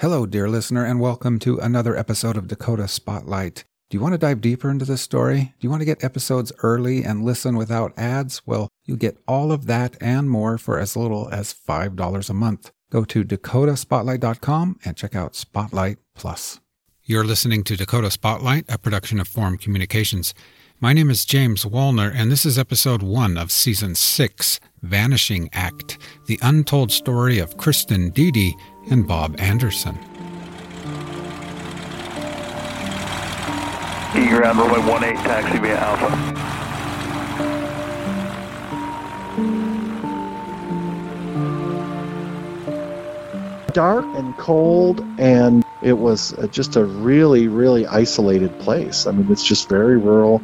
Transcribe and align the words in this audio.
Hello, 0.00 0.26
dear 0.26 0.46
listener, 0.46 0.84
and 0.84 1.00
welcome 1.00 1.38
to 1.38 1.56
another 1.58 1.96
episode 1.96 2.36
of 2.36 2.48
Dakota 2.48 2.86
Spotlight. 2.86 3.64
Do 3.88 3.96
you 3.96 4.02
want 4.02 4.12
to 4.12 4.18
dive 4.18 4.42
deeper 4.42 4.68
into 4.68 4.84
this 4.84 5.00
story? 5.00 5.38
Do 5.38 5.52
you 5.60 5.70
want 5.70 5.80
to 5.80 5.86
get 5.86 6.04
episodes 6.04 6.52
early 6.62 7.02
and 7.02 7.24
listen 7.24 7.56
without 7.56 7.98
ads? 7.98 8.42
Well, 8.44 8.68
you 8.84 8.98
get 8.98 9.16
all 9.26 9.52
of 9.52 9.64
that 9.68 9.96
and 9.98 10.28
more 10.28 10.58
for 10.58 10.78
as 10.78 10.98
little 10.98 11.30
as 11.32 11.54
$5 11.54 12.28
a 12.28 12.34
month. 12.34 12.72
Go 12.92 13.06
to 13.06 13.24
dakotaspotlight.com 13.24 14.80
and 14.84 14.98
check 14.98 15.16
out 15.16 15.34
Spotlight 15.34 15.96
Plus. 16.14 16.60
You're 17.02 17.24
listening 17.24 17.64
to 17.64 17.74
Dakota 17.74 18.10
Spotlight, 18.10 18.66
a 18.68 18.76
production 18.76 19.18
of 19.18 19.28
Forum 19.28 19.56
Communications. 19.56 20.34
My 20.78 20.92
name 20.92 21.08
is 21.08 21.24
James 21.24 21.64
Wolner, 21.64 22.12
and 22.14 22.30
this 22.30 22.44
is 22.44 22.58
episode 22.58 23.02
one 23.02 23.38
of 23.38 23.50
season 23.50 23.94
six 23.94 24.60
Vanishing 24.82 25.48
Act 25.54 25.96
The 26.26 26.38
Untold 26.42 26.92
Story 26.92 27.38
of 27.38 27.56
Kristin 27.56 28.12
Diede 28.12 28.54
and 28.90 29.06
Bob 29.06 29.36
Anderson. 29.38 29.98
Ground 34.12 34.58
runway 34.58 35.08
18, 35.08 35.16
taxi 35.24 35.58
via 35.58 35.76
Alpha. 35.78 36.46
dark 43.72 44.06
and 44.16 44.34
cold 44.38 45.04
and 45.18 45.62
it 45.82 45.92
was 45.92 46.32
uh, 46.38 46.46
just 46.46 46.76
a 46.76 46.84
really 46.86 47.46
really 47.46 47.86
isolated 47.86 48.58
place 48.60 49.06
i 49.06 49.12
mean 49.12 49.30
it's 49.30 49.44
just 49.44 49.68
very 49.68 49.98
rural 49.98 50.40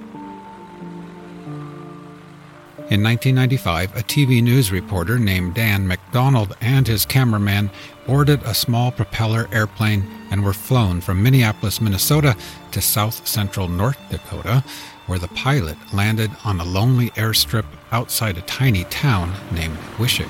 In 2.92 3.02
1995, 3.02 3.96
a 3.96 4.02
TV 4.02 4.42
news 4.42 4.70
reporter 4.70 5.18
named 5.18 5.54
Dan 5.54 5.88
McDonald 5.88 6.54
and 6.60 6.86
his 6.86 7.06
cameraman 7.06 7.70
boarded 8.06 8.42
a 8.42 8.52
small 8.52 8.92
propeller 8.92 9.48
airplane 9.50 10.04
and 10.30 10.44
were 10.44 10.52
flown 10.52 11.00
from 11.00 11.22
Minneapolis, 11.22 11.80
Minnesota 11.80 12.36
to 12.70 12.82
south 12.82 13.26
central 13.26 13.66
North 13.66 13.96
Dakota, 14.10 14.62
where 15.06 15.18
the 15.18 15.28
pilot 15.28 15.78
landed 15.94 16.30
on 16.44 16.60
a 16.60 16.64
lonely 16.64 17.08
airstrip 17.12 17.64
outside 17.92 18.36
a 18.36 18.42
tiny 18.42 18.84
town 18.84 19.32
named 19.52 19.78
Wishek. 19.96 20.28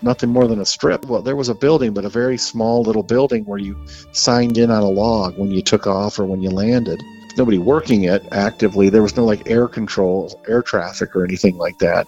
nothing 0.00 0.28
more 0.28 0.46
than 0.46 0.60
a 0.60 0.64
strip 0.64 1.04
well 1.06 1.22
there 1.22 1.34
was 1.34 1.48
a 1.48 1.54
building 1.54 1.92
but 1.92 2.04
a 2.04 2.08
very 2.08 2.38
small 2.38 2.82
little 2.82 3.02
building 3.02 3.44
where 3.46 3.58
you 3.58 3.76
signed 4.12 4.56
in 4.56 4.70
on 4.70 4.84
a 4.84 4.88
log 4.88 5.36
when 5.36 5.50
you 5.50 5.60
took 5.60 5.88
off 5.88 6.20
or 6.20 6.24
when 6.24 6.40
you 6.40 6.50
landed 6.50 7.02
nobody 7.38 7.58
working 7.58 8.04
it 8.04 8.26
actively 8.32 8.88
there 8.90 9.02
was 9.02 9.16
no 9.16 9.24
like 9.24 9.48
air 9.48 9.68
control 9.68 10.38
air 10.48 10.62
traffic 10.62 11.14
or 11.16 11.24
anything 11.24 11.56
like 11.56 11.78
that 11.78 12.06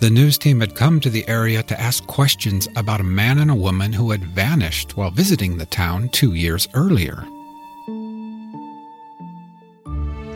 The 0.00 0.10
news 0.10 0.36
team 0.36 0.60
had 0.60 0.74
come 0.74 1.00
to 1.00 1.08
the 1.08 1.26
area 1.28 1.62
to 1.62 1.80
ask 1.80 2.06
questions 2.06 2.68
about 2.76 3.00
a 3.00 3.04
man 3.04 3.38
and 3.38 3.50
a 3.50 3.54
woman 3.54 3.90
who 3.90 4.10
had 4.10 4.22
vanished 4.22 4.98
while 4.98 5.10
visiting 5.10 5.56
the 5.56 5.64
town 5.64 6.10
two 6.10 6.34
years 6.34 6.68
earlier. 6.74 7.24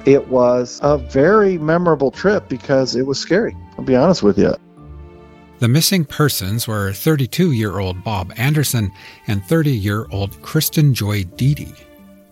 it 0.06 0.27
was 0.28 0.80
a 0.82 0.97
very 0.97 1.58
memorable 1.58 2.10
trip 2.10 2.48
because 2.48 2.97
it 2.97 3.06
was 3.06 3.19
scary 3.19 3.55
i'll 3.77 3.84
be 3.84 3.94
honest 3.94 4.22
with 4.22 4.38
you 4.38 4.55
The 5.58 5.69
missing 5.69 6.05
persons 6.06 6.66
were 6.66 6.92
32 6.94 7.53
year 7.53 7.78
old 7.78 8.03
Bob 8.05 8.32
Anderson 8.36 8.91
and 9.27 9.44
30 9.44 9.70
year 9.72 10.06
old 10.10 10.30
Kristin 10.41 10.92
Joy 10.94 11.25
Diede. 11.25 11.75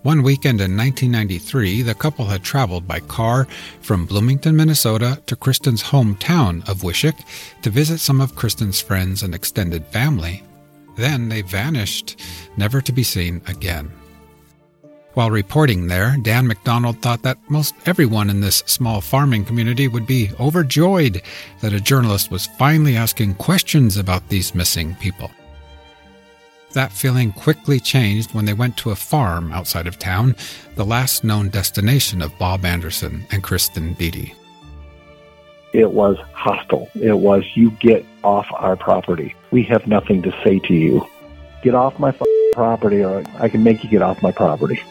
One 0.07 0.23
weekend 0.23 0.61
in 0.61 0.77
1993, 0.77 1.81
the 1.81 1.93
couple 1.93 2.27
had 2.27 2.41
traveled 2.41 2.87
by 2.87 3.01
car 3.01 3.45
from 3.81 4.05
Bloomington, 4.05 4.55
Minnesota 4.55 5.21
to 5.25 5.35
Kristin's 5.35 5.83
hometown 5.83 6.65
of 6.69 6.81
Wishek 6.81 7.25
to 7.61 7.69
visit 7.69 7.97
some 7.97 8.21
of 8.21 8.33
Kristin's 8.33 8.79
friends 8.79 9.21
and 9.21 9.35
extended 9.35 9.85
family. 9.87 10.43
Then 10.95 11.27
they 11.27 11.41
vanished, 11.41 12.21
never 12.55 12.79
to 12.79 12.93
be 12.93 13.03
seen 13.03 13.41
again. 13.47 13.91
While 15.13 15.29
reporting 15.29 15.87
there, 15.87 16.15
Dan 16.21 16.47
McDonald 16.47 17.01
thought 17.01 17.23
that 17.23 17.39
most 17.49 17.75
everyone 17.85 18.29
in 18.29 18.39
this 18.39 18.63
small 18.65 19.01
farming 19.01 19.43
community 19.43 19.89
would 19.89 20.07
be 20.07 20.31
overjoyed 20.39 21.21
that 21.59 21.73
a 21.73 21.81
journalist 21.81 22.31
was 22.31 22.47
finally 22.57 22.95
asking 22.95 23.35
questions 23.35 23.97
about 23.97 24.29
these 24.29 24.55
missing 24.55 24.95
people. 25.01 25.31
That 26.73 26.91
feeling 26.91 27.31
quickly 27.31 27.79
changed 27.79 28.33
when 28.33 28.45
they 28.45 28.53
went 28.53 28.77
to 28.77 28.91
a 28.91 28.95
farm 28.95 29.51
outside 29.53 29.87
of 29.87 29.97
town, 29.97 30.35
the 30.75 30.85
last 30.85 31.23
known 31.23 31.49
destination 31.49 32.21
of 32.21 32.37
Bob 32.37 32.65
Anderson 32.65 33.25
and 33.31 33.43
Kristin 33.43 33.97
Diede. 33.97 34.33
It 35.73 35.91
was 35.91 36.17
hostile. 36.33 36.89
It 36.95 37.19
was, 37.19 37.43
you 37.55 37.71
get 37.71 38.05
off 38.23 38.47
our 38.53 38.75
property. 38.75 39.35
We 39.51 39.63
have 39.63 39.87
nothing 39.87 40.21
to 40.23 40.31
say 40.43 40.59
to 40.59 40.73
you. 40.73 41.07
Get 41.61 41.73
off 41.73 41.99
my 41.99 42.09
f- 42.09 42.21
property 42.53 43.03
or 43.03 43.23
I 43.39 43.49
can 43.49 43.63
make 43.63 43.83
you 43.83 43.89
get 43.89 44.01
off 44.01 44.21
my 44.21 44.31
property. 44.31 44.81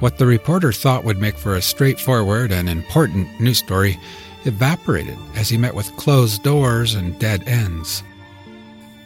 What 0.00 0.18
the 0.18 0.26
reporter 0.26 0.72
thought 0.72 1.04
would 1.04 1.18
make 1.18 1.36
for 1.36 1.54
a 1.54 1.62
straightforward 1.62 2.50
and 2.50 2.68
important 2.68 3.40
news 3.40 3.58
story 3.58 4.00
evaporated 4.44 5.18
as 5.34 5.48
he 5.48 5.56
met 5.56 5.74
with 5.74 5.94
closed 5.96 6.42
doors 6.42 6.94
and 6.94 7.18
dead 7.18 7.46
ends. 7.46 8.02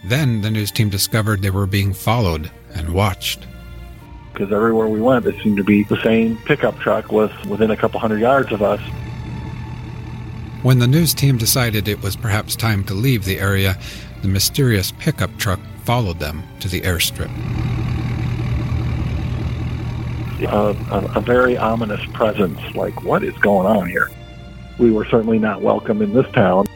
Then 0.04 0.40
the 0.40 0.50
news 0.50 0.70
team 0.70 0.88
discovered 0.88 1.42
they 1.42 1.50
were 1.50 1.66
being 1.66 1.92
followed 1.92 2.50
and 2.74 2.94
watched. 2.94 3.46
Because 4.32 4.52
everywhere 4.52 4.88
we 4.88 5.00
went, 5.00 5.26
it 5.26 5.34
seemed 5.42 5.56
to 5.56 5.64
be 5.64 5.82
the 5.84 6.00
same 6.02 6.36
pickup 6.44 6.78
truck 6.78 7.10
was 7.10 7.30
within 7.46 7.70
a 7.70 7.76
couple 7.76 7.98
hundred 7.98 8.20
yards 8.20 8.52
of 8.52 8.62
us. 8.62 8.80
When 10.62 10.78
the 10.78 10.86
news 10.86 11.14
team 11.14 11.38
decided 11.38 11.88
it 11.88 12.02
was 12.02 12.16
perhaps 12.16 12.54
time 12.54 12.84
to 12.84 12.94
leave 12.94 13.24
the 13.24 13.40
area, 13.40 13.78
the 14.22 14.28
mysterious 14.28 14.92
pickup 14.92 15.36
truck 15.38 15.60
followed 15.84 16.18
them 16.18 16.42
to 16.60 16.68
the 16.68 16.80
airstrip. 16.82 17.30
A, 20.42 20.76
a, 20.94 21.18
a 21.18 21.20
very 21.20 21.56
ominous 21.56 22.04
presence, 22.12 22.60
like, 22.74 23.02
what 23.02 23.24
is 23.24 23.36
going 23.38 23.66
on 23.66 23.88
here? 23.88 24.10
We 24.78 24.90
were 24.90 25.04
certainly 25.06 25.38
not 25.38 25.62
welcome 25.62 26.02
in 26.02 26.12
this 26.12 26.30
town. 26.32 26.66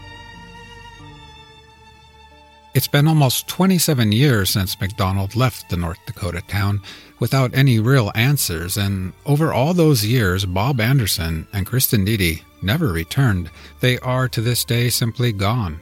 It's 2.72 2.88
been 2.88 3.08
almost 3.08 3.48
27 3.48 4.12
years 4.12 4.50
since 4.50 4.80
McDonald 4.80 5.34
left 5.34 5.68
the 5.68 5.76
North 5.76 5.98
Dakota 6.06 6.40
town 6.42 6.80
without 7.18 7.52
any 7.52 7.80
real 7.80 8.12
answers, 8.14 8.76
and 8.76 9.12
over 9.26 9.52
all 9.52 9.74
those 9.74 10.06
years, 10.06 10.46
Bob 10.46 10.80
Anderson 10.80 11.48
and 11.52 11.66
Kristin 11.66 12.06
Diede 12.06 12.42
never 12.62 12.92
returned. 12.92 13.50
They 13.80 13.98
are 13.98 14.28
to 14.28 14.40
this 14.40 14.64
day 14.64 14.88
simply 14.88 15.32
gone, 15.32 15.80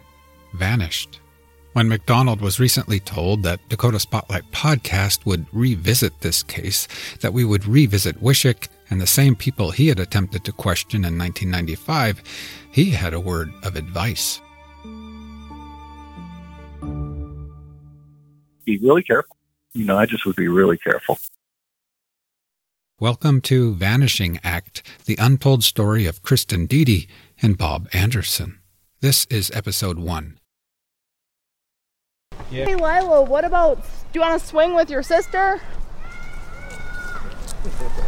vanished. 0.54 1.20
When 1.74 1.88
McDonald 1.88 2.40
was 2.40 2.58
recently 2.58 2.98
told 3.00 3.42
that 3.42 3.60
Dakota 3.68 4.00
Spotlight 4.00 4.50
podcast 4.50 5.26
would 5.26 5.46
revisit 5.52 6.20
this 6.20 6.42
case, 6.42 6.88
that 7.20 7.34
we 7.34 7.44
would 7.44 7.66
revisit 7.66 8.22
Wishek 8.22 8.68
and 8.90 9.00
the 9.00 9.06
same 9.06 9.34
people 9.34 9.70
he 9.70 9.88
had 9.88 10.00
attempted 10.00 10.44
to 10.44 10.52
question 10.52 11.04
in 11.04 11.18
1995, 11.18 12.22
he 12.70 12.90
had 12.90 13.14
a 13.14 13.20
word 13.20 13.52
of 13.62 13.76
advice. 13.76 14.40
Be 18.64 18.78
really 18.78 19.02
careful. 19.02 19.36
You 19.72 19.84
know, 19.84 19.98
I 19.98 20.06
just 20.06 20.26
would 20.26 20.36
be 20.36 20.48
really 20.48 20.78
careful. 20.78 21.18
Welcome 23.00 23.40
to 23.42 23.74
Vanishing 23.74 24.40
Act, 24.42 24.82
the 25.04 25.16
untold 25.20 25.62
story 25.62 26.06
of 26.06 26.22
Kristin 26.22 26.66
Diede 26.66 27.06
and 27.40 27.56
Bob 27.56 27.88
Anderson. 27.92 28.58
This 29.00 29.24
is 29.26 29.52
episode 29.54 29.98
one. 29.98 30.38
Hey 32.50 32.74
Lila, 32.74 33.22
what 33.22 33.44
about 33.44 33.82
do 33.82 33.88
you 34.14 34.20
want 34.20 34.40
to 34.40 34.46
swing 34.46 34.74
with 34.74 34.90
your 34.90 35.02
sister? 35.02 35.60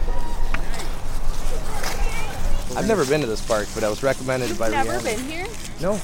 I've 2.76 2.86
never 2.86 3.04
been 3.04 3.20
to 3.20 3.26
this 3.26 3.44
park, 3.47 3.66
but 3.74 3.83
I 3.84 3.89
was 3.89 4.03
recommended 4.03 4.59
by 4.59 4.71
Never 4.71 4.92
Rihanna. 4.92 5.04
been 5.04 5.21
here? 5.21 5.47
No. 5.80 6.00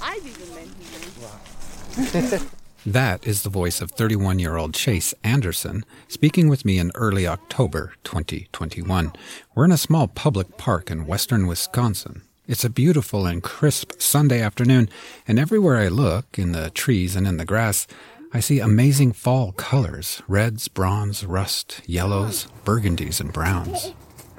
I've 0.00 0.24
even 0.26 0.54
been 0.54 2.30
here. 2.30 2.40
That 2.86 3.26
is 3.26 3.42
the 3.42 3.48
voice 3.48 3.80
of 3.80 3.92
31 3.92 4.38
year 4.38 4.56
old 4.58 4.74
Chase 4.74 5.14
Anderson 5.24 5.86
speaking 6.06 6.48
with 6.48 6.66
me 6.66 6.78
in 6.78 6.92
early 6.94 7.26
October 7.26 7.94
2021. 8.04 9.14
We're 9.54 9.64
in 9.64 9.72
a 9.72 9.78
small 9.78 10.06
public 10.06 10.58
park 10.58 10.90
in 10.90 11.06
western 11.06 11.46
Wisconsin. 11.46 12.20
It's 12.46 12.62
a 12.62 12.68
beautiful 12.68 13.24
and 13.24 13.42
crisp 13.42 13.92
Sunday 13.98 14.42
afternoon, 14.42 14.90
and 15.26 15.38
everywhere 15.38 15.78
I 15.78 15.88
look, 15.88 16.38
in 16.38 16.52
the 16.52 16.68
trees 16.68 17.16
and 17.16 17.26
in 17.26 17.38
the 17.38 17.46
grass, 17.46 17.86
I 18.34 18.40
see 18.40 18.60
amazing 18.60 19.12
fall 19.12 19.52
colors 19.52 20.20
reds, 20.28 20.68
bronze, 20.68 21.24
rust, 21.24 21.80
yellows, 21.86 22.48
burgundies, 22.66 23.18
and 23.18 23.32
browns. 23.32 23.94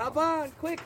Hop 0.05 0.17
on, 0.17 0.51
quick. 0.59 0.81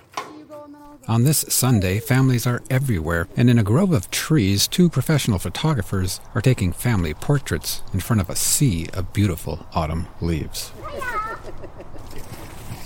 On 1.09 1.25
this 1.25 1.39
Sunday, 1.49 1.99
families 1.99 2.47
are 2.47 2.63
everywhere, 2.69 3.27
and 3.35 3.49
in 3.49 3.59
a 3.59 3.63
grove 3.63 3.91
of 3.91 4.09
trees, 4.11 4.65
two 4.65 4.89
professional 4.89 5.39
photographers 5.39 6.21
are 6.33 6.41
taking 6.41 6.71
family 6.71 7.13
portraits 7.13 7.83
in 7.91 7.99
front 7.99 8.21
of 8.21 8.29
a 8.29 8.35
sea 8.37 8.87
of 8.93 9.11
beautiful 9.11 9.67
autumn 9.73 10.07
leaves. 10.21 10.71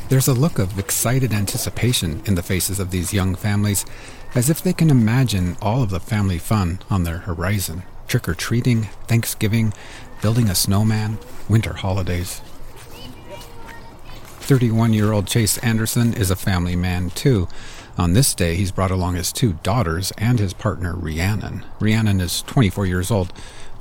There's 0.10 0.28
a 0.28 0.34
look 0.34 0.58
of 0.58 0.80
excited 0.80 1.34
anticipation 1.34 2.24
in 2.26 2.34
the 2.34 2.42
faces 2.42 2.80
of 2.80 2.90
these 2.90 3.14
young 3.14 3.36
families, 3.36 3.86
as 4.34 4.50
if 4.50 4.60
they 4.60 4.74
can 4.74 4.90
imagine 4.90 5.56
all 5.62 5.84
of 5.84 5.92
the 5.92 6.00
family 6.00 6.40
fun 6.40 6.80
on 6.90 7.04
their 7.04 7.20
horizon 7.20 7.84
trick 8.08 8.28
or 8.28 8.34
treating, 8.34 8.84
Thanksgiving, 9.08 9.72
building 10.24 10.50
a 10.50 10.56
snowman, 10.56 11.20
winter 11.48 11.74
holidays. 11.74 12.42
31 14.44 14.92
year 14.92 15.14
old 15.14 15.26
Chase 15.26 15.58
Anderson 15.60 16.14
is 16.14 16.30
a 16.30 16.36
family 16.36 16.76
man, 16.76 17.10
too. 17.12 17.48
On 17.98 18.12
this 18.12 18.36
day, 18.36 18.56
he's 18.56 18.74
brought 18.74 18.92
along 18.92 19.16
his 19.16 19.32
two 19.32 19.54
daughters 19.64 20.12
and 20.18 20.38
his 20.38 20.52
partner, 20.52 20.94
Rhiannon. 20.98 21.64
Rhiannon 21.80 22.20
is 22.20 22.42
24 22.42 22.86
years 22.86 23.10
old, 23.10 23.32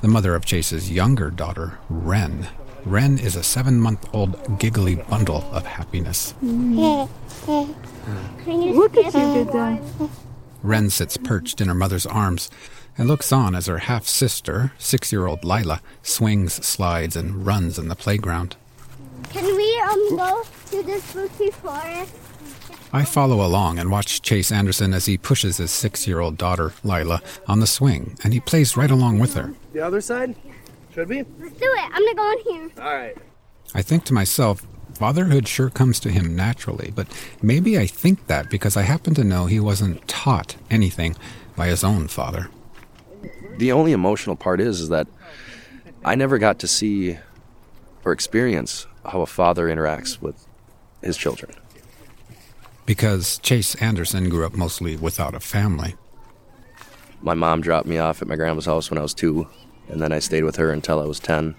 the 0.01 0.07
mother 0.07 0.35
of 0.35 0.45
Chase's 0.45 0.89
younger 0.89 1.29
daughter, 1.29 1.79
Wren. 1.89 2.47
Wren 2.85 3.17
is 3.17 3.35
a 3.35 3.43
seven 3.43 3.81
month 3.81 4.07
old 4.13 4.57
giggly 4.57 4.95
bundle 4.95 5.49
of 5.51 5.65
happiness. 5.65 6.33
Look 6.41 7.09
at 8.97 9.13
you, 9.13 9.43
good 9.43 9.51
dad. 9.51 9.81
Wren 10.61 10.89
sits 10.89 11.17
perched 11.17 11.59
in 11.59 11.67
her 11.67 11.75
mother's 11.75 12.05
arms 12.05 12.49
and 12.97 13.09
looks 13.09 13.33
on 13.33 13.53
as 13.53 13.65
her 13.65 13.79
half 13.79 14.07
sister, 14.07 14.71
six 14.77 15.11
year 15.11 15.27
old 15.27 15.43
Lila, 15.43 15.81
swings, 16.03 16.53
slides, 16.65 17.17
and 17.17 17.45
runs 17.45 17.77
in 17.77 17.89
the 17.89 17.95
playground. 17.97 18.55
Can 19.33 19.55
we 19.55 19.79
um 19.79 20.15
go 20.15 20.43
to 20.69 20.83
this 20.83 21.03
spooky 21.03 21.49
forest? 21.49 22.13
I 22.93 23.03
follow 23.03 23.43
along 23.43 23.79
and 23.79 23.89
watch 23.89 24.21
Chase 24.21 24.51
Anderson 24.51 24.93
as 24.93 25.07
he 25.07 25.17
pushes 25.17 25.57
his 25.57 25.71
six 25.71 26.07
year 26.07 26.19
old 26.19 26.37
daughter, 26.37 26.71
Lila, 26.83 27.19
on 27.47 27.59
the 27.59 27.65
swing, 27.65 28.15
and 28.23 28.31
he 28.31 28.39
plays 28.39 28.77
right 28.77 28.91
along 28.91 29.17
with 29.17 29.33
her. 29.33 29.55
The 29.73 29.79
other 29.79 30.01
side? 30.01 30.35
Should 30.93 31.09
we? 31.09 31.25
Let's 31.39 31.55
do 31.55 31.65
it. 31.65 31.89
I'm 31.91 32.05
gonna 32.05 32.13
go 32.13 32.31
in 32.31 32.53
here. 32.53 32.71
All 32.77 32.93
right. 32.93 33.17
I 33.73 33.81
think 33.81 34.03
to 34.05 34.13
myself, 34.13 34.67
fatherhood 34.93 35.47
sure 35.47 35.71
comes 35.71 35.99
to 36.01 36.11
him 36.11 36.35
naturally, 36.35 36.93
but 36.95 37.07
maybe 37.41 37.79
I 37.79 37.87
think 37.87 38.27
that 38.27 38.51
because 38.51 38.77
I 38.77 38.83
happen 38.83 39.15
to 39.15 39.23
know 39.23 39.47
he 39.47 39.59
wasn't 39.59 40.07
taught 40.07 40.57
anything 40.69 41.15
by 41.55 41.67
his 41.67 41.83
own 41.83 42.07
father. 42.07 42.51
The 43.57 43.71
only 43.71 43.93
emotional 43.93 44.35
part 44.35 44.61
is, 44.61 44.79
is 44.79 44.89
that 44.89 45.07
I 46.05 46.13
never 46.13 46.37
got 46.37 46.59
to 46.59 46.67
see 46.67 47.17
or 48.05 48.11
experience 48.11 48.85
how 49.05 49.21
a 49.21 49.25
father 49.25 49.67
interacts 49.67 50.21
with 50.21 50.47
his 51.01 51.17
children. 51.17 51.51
Because 52.85 53.37
Chase 53.39 53.75
Anderson 53.75 54.29
grew 54.29 54.45
up 54.45 54.53
mostly 54.53 54.97
without 54.97 55.35
a 55.35 55.39
family. 55.39 55.95
My 57.21 57.33
mom 57.33 57.61
dropped 57.61 57.87
me 57.87 57.97
off 57.97 58.21
at 58.21 58.27
my 58.27 58.35
grandma's 58.35 58.65
house 58.65 58.89
when 58.89 58.97
I 58.97 59.01
was 59.01 59.13
two, 59.13 59.47
and 59.87 60.01
then 60.01 60.11
I 60.11 60.19
stayed 60.19 60.43
with 60.43 60.57
her 60.57 60.71
until 60.71 61.01
I 61.01 61.05
was 61.05 61.19
10. 61.19 61.55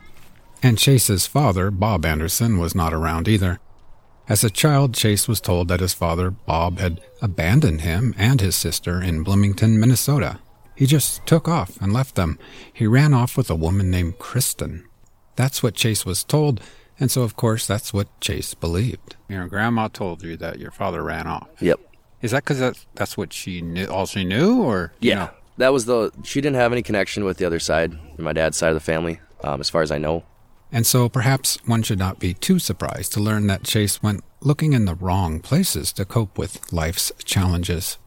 And 0.63 0.79
Chase's 0.79 1.27
father, 1.27 1.71
Bob 1.71 2.05
Anderson, 2.05 2.59
was 2.59 2.75
not 2.75 2.93
around 2.93 3.29
either. 3.29 3.61
As 4.29 4.43
a 4.43 4.51
child, 4.51 4.95
Chase 4.95 5.29
was 5.29 5.41
told 5.41 5.69
that 5.69 5.81
his 5.81 5.93
father, 5.93 6.31
Bob, 6.31 6.79
had 6.79 7.01
abandoned 7.21 7.83
him 7.83 8.15
and 8.17 8.41
his 8.41 8.57
sister 8.57 9.03
in 9.03 9.23
Bloomington, 9.23 9.79
Minnesota. 9.79 10.39
He 10.75 10.87
just 10.87 11.25
took 11.27 11.47
off 11.47 11.81
and 11.81 11.93
left 11.93 12.15
them. 12.15 12.39
He 12.73 12.87
ran 12.87 13.13
off 13.15 13.37
with 13.37 13.51
a 13.51 13.55
woman 13.55 13.91
named 13.91 14.19
Kristin. 14.19 14.85
That's 15.37 15.63
what 15.63 15.75
Chase 15.75 16.07
was 16.07 16.25
told, 16.25 16.61
and 17.01 17.11
so 17.11 17.23
of 17.23 17.37
course 17.37 17.67
that's 17.67 17.93
what 17.93 18.09
Chase 18.21 18.55
believed. 18.55 19.17
Your 19.29 19.47
grandma 19.49 19.89
told 19.89 20.23
you 20.23 20.37
that 20.39 20.59
your 20.59 20.71
father 20.71 21.03
ran 21.03 21.27
off. 21.27 21.49
Yep. 21.61 21.81
Is 22.23 22.31
that 22.31 22.45
because 22.45 22.59
that's, 22.59 22.87
that's 22.95 23.17
what 23.17 23.33
she 23.33 23.61
knew, 23.61 23.87
all 23.87 24.07
she 24.07 24.25
knew, 24.25 24.63
or 24.63 24.93
Yeah. 25.01 25.15
know? 25.15 25.31
That 25.59 25.73
was 25.73 25.85
the. 25.85 26.11
She 26.25 26.41
didn't 26.41 26.57
have 26.57 26.73
any 26.73 26.83
connection 26.83 27.25
with 27.25 27.37
the 27.37 27.45
other 27.45 27.61
side, 27.61 27.97
my 28.19 28.33
dad's 28.33 28.57
side 28.57 28.71
of 28.71 28.75
the 28.75 28.81
family, 28.81 29.21
um, 29.45 29.61
as 29.61 29.71
far 29.71 29.83
as 29.83 29.93
I 29.93 29.99
know. 29.99 30.25
And 30.73 30.85
so 30.85 31.09
perhaps 31.09 31.59
one 31.67 31.85
should 31.85 31.99
not 32.01 32.19
be 32.19 32.35
too 32.35 32.59
surprised 32.59 33.13
to 33.13 33.21
learn 33.21 33.47
that 33.47 33.63
Chase 33.63 34.03
went 34.03 34.25
looking 34.41 34.73
in 34.73 34.85
the 34.87 34.97
wrong 34.97 35.39
places 35.39 35.93
to 35.93 36.05
cope 36.05 36.37
with 36.39 36.73
life's 36.73 37.13
challenges. 37.25 37.99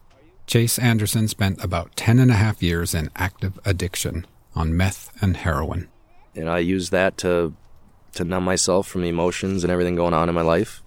Chase 0.46 0.78
Anderson 0.78 1.26
spent 1.28 1.64
about 1.64 1.96
ten 1.96 2.18
and 2.18 2.30
a 2.30 2.34
half 2.34 2.62
years 2.62 2.94
in 2.94 3.08
active 3.16 3.58
addiction 3.64 4.26
on 4.54 4.76
meth 4.76 5.10
and 5.22 5.38
heroin. 5.38 5.88
And 6.34 6.50
I 6.50 6.58
used 6.58 6.90
that 6.92 7.16
to 7.18 7.54
to 8.14 8.24
numb 8.24 8.44
myself 8.44 8.88
from 8.88 9.04
emotions 9.04 9.64
and 9.64 9.70
everything 9.70 9.96
going 9.96 10.14
on 10.14 10.28
in 10.28 10.34
my 10.34 10.42
life, 10.42 10.82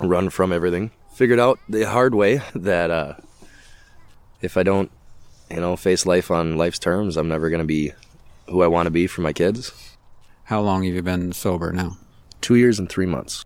run 0.00 0.30
from 0.30 0.52
everything. 0.52 0.90
Figured 1.14 1.40
out 1.40 1.58
the 1.68 1.84
hard 1.84 2.14
way 2.14 2.42
that 2.54 2.90
uh, 2.90 3.14
if 4.42 4.56
I 4.56 4.62
don't, 4.62 4.90
you 5.50 5.60
know, 5.60 5.76
face 5.76 6.04
life 6.04 6.30
on 6.30 6.58
life's 6.58 6.78
terms, 6.78 7.16
I'm 7.16 7.28
never 7.28 7.48
going 7.48 7.60
to 7.60 7.66
be 7.66 7.92
who 8.48 8.62
I 8.62 8.66
want 8.66 8.86
to 8.86 8.90
be 8.90 9.06
for 9.06 9.22
my 9.22 9.32
kids. 9.32 9.96
How 10.44 10.60
long 10.60 10.84
have 10.84 10.94
you 10.94 11.02
been 11.02 11.32
sober 11.32 11.72
now? 11.72 11.96
Two 12.42 12.56
years 12.56 12.78
and 12.78 12.88
three 12.88 13.06
months. 13.06 13.45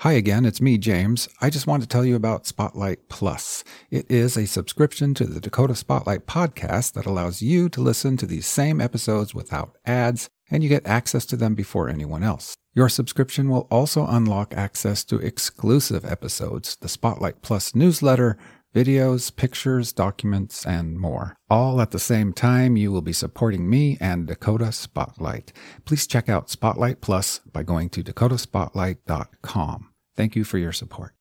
Hi 0.00 0.12
again, 0.12 0.46
it's 0.46 0.62
me, 0.62 0.78
James. 0.78 1.28
I 1.42 1.50
just 1.50 1.66
want 1.66 1.82
to 1.82 1.86
tell 1.86 2.06
you 2.06 2.16
about 2.16 2.46
Spotlight 2.46 3.10
Plus. 3.10 3.62
It 3.90 4.10
is 4.10 4.34
a 4.34 4.46
subscription 4.46 5.12
to 5.12 5.26
the 5.26 5.42
Dakota 5.42 5.74
Spotlight 5.74 6.26
podcast 6.26 6.94
that 6.94 7.04
allows 7.04 7.42
you 7.42 7.68
to 7.68 7.82
listen 7.82 8.16
to 8.16 8.24
these 8.24 8.46
same 8.46 8.80
episodes 8.80 9.34
without 9.34 9.76
ads, 9.84 10.30
and 10.50 10.62
you 10.62 10.70
get 10.70 10.86
access 10.86 11.26
to 11.26 11.36
them 11.36 11.54
before 11.54 11.90
anyone 11.90 12.22
else. 12.22 12.54
Your 12.72 12.88
subscription 12.88 13.50
will 13.50 13.68
also 13.70 14.06
unlock 14.06 14.54
access 14.54 15.04
to 15.04 15.18
exclusive 15.18 16.06
episodes, 16.06 16.76
the 16.76 16.88
Spotlight 16.88 17.42
Plus 17.42 17.74
newsletter, 17.74 18.38
videos, 18.74 19.36
pictures, 19.36 19.92
documents, 19.92 20.64
and 20.64 20.98
more. 20.98 21.36
All 21.50 21.78
at 21.78 21.90
the 21.90 21.98
same 21.98 22.32
time, 22.32 22.74
you 22.78 22.90
will 22.90 23.02
be 23.02 23.12
supporting 23.12 23.68
me 23.68 23.98
and 24.00 24.26
Dakota 24.26 24.72
Spotlight. 24.72 25.52
Please 25.84 26.06
check 26.06 26.30
out 26.30 26.48
Spotlight 26.48 27.02
Plus 27.02 27.40
by 27.40 27.62
going 27.62 27.90
to 27.90 28.02
dakotaspotlight.com. 28.02 29.89
Thank 30.20 30.36
you 30.36 30.44
for 30.44 30.58
your 30.58 30.72
support. 30.72 31.14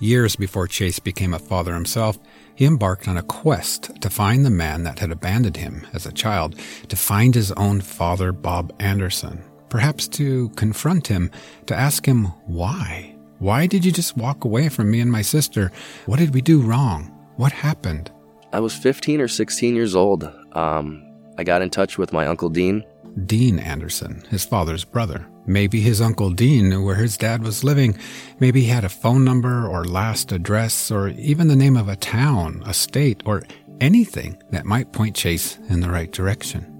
Years 0.00 0.36
before 0.36 0.66
Chase 0.66 1.00
became 1.00 1.34
a 1.34 1.38
father 1.38 1.74
himself, 1.74 2.18
he 2.54 2.64
embarked 2.64 3.06
on 3.06 3.18
a 3.18 3.22
quest 3.22 4.00
to 4.00 4.08
find 4.08 4.42
the 4.42 4.48
man 4.48 4.84
that 4.84 5.00
had 5.00 5.12
abandoned 5.12 5.58
him 5.58 5.86
as 5.92 6.06
a 6.06 6.12
child, 6.12 6.58
to 6.88 6.96
find 6.96 7.34
his 7.34 7.52
own 7.52 7.82
father, 7.82 8.32
Bob 8.32 8.72
Anderson. 8.80 9.44
Perhaps 9.68 10.08
to 10.08 10.48
confront 10.56 11.06
him, 11.06 11.30
to 11.66 11.76
ask 11.76 12.06
him 12.06 12.24
why. 12.46 13.14
Why 13.38 13.66
did 13.66 13.84
you 13.84 13.92
just 13.92 14.16
walk 14.16 14.46
away 14.46 14.70
from 14.70 14.90
me 14.90 15.00
and 15.00 15.12
my 15.12 15.20
sister? 15.20 15.70
What 16.06 16.20
did 16.20 16.32
we 16.32 16.40
do 16.40 16.62
wrong? 16.62 17.12
What 17.36 17.52
happened? 17.52 18.10
I 18.54 18.60
was 18.60 18.74
15 18.74 19.20
or 19.20 19.28
16 19.28 19.76
years 19.76 19.94
old. 19.94 20.24
Um, 20.52 21.04
I 21.36 21.44
got 21.44 21.62
in 21.62 21.68
touch 21.68 21.98
with 21.98 22.10
my 22.10 22.26
uncle 22.26 22.48
Dean. 22.48 22.82
Dean 23.26 23.58
Anderson, 23.58 24.24
his 24.30 24.44
father's 24.44 24.84
brother. 24.84 25.26
Maybe 25.46 25.80
his 25.80 26.00
uncle 26.00 26.30
Dean 26.30 26.68
knew 26.68 26.84
where 26.84 26.94
his 26.94 27.16
dad 27.16 27.42
was 27.42 27.64
living. 27.64 27.98
Maybe 28.40 28.62
he 28.62 28.68
had 28.68 28.84
a 28.84 28.88
phone 28.88 29.24
number 29.24 29.66
or 29.66 29.84
last 29.84 30.32
address 30.32 30.90
or 30.90 31.08
even 31.08 31.48
the 31.48 31.56
name 31.56 31.76
of 31.76 31.88
a 31.88 31.96
town, 31.96 32.62
a 32.66 32.74
state, 32.74 33.22
or 33.26 33.42
anything 33.80 34.42
that 34.50 34.64
might 34.64 34.92
point 34.92 35.14
Chase 35.14 35.58
in 35.68 35.80
the 35.80 35.90
right 35.90 36.10
direction. 36.10 36.70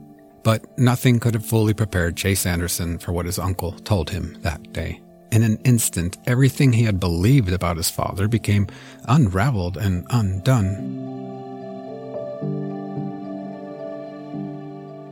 But 0.43 0.79
nothing 0.79 1.21
could 1.21 1.35
have 1.35 1.47
fully 1.47 1.75
prepared 1.75 2.17
Chase 2.17 2.47
Anderson 2.47 2.99
for 2.99 3.13
what 3.13 3.27
his 3.27 3.39
uncle 3.39 3.73
told 3.73 4.11
him 4.11 4.37
that 4.43 4.73
day. 4.73 5.01
In 5.33 5.43
an 5.43 5.59
instant, 5.65 6.19
everything 6.27 6.73
he 6.73 6.85
had 6.85 7.01
believed 7.01 7.53
about 7.53 7.77
his 7.77 7.91
father 7.91 8.29
became 8.29 8.69
unraveled 9.05 9.77
and 9.77 10.07
undone. 10.11 11.05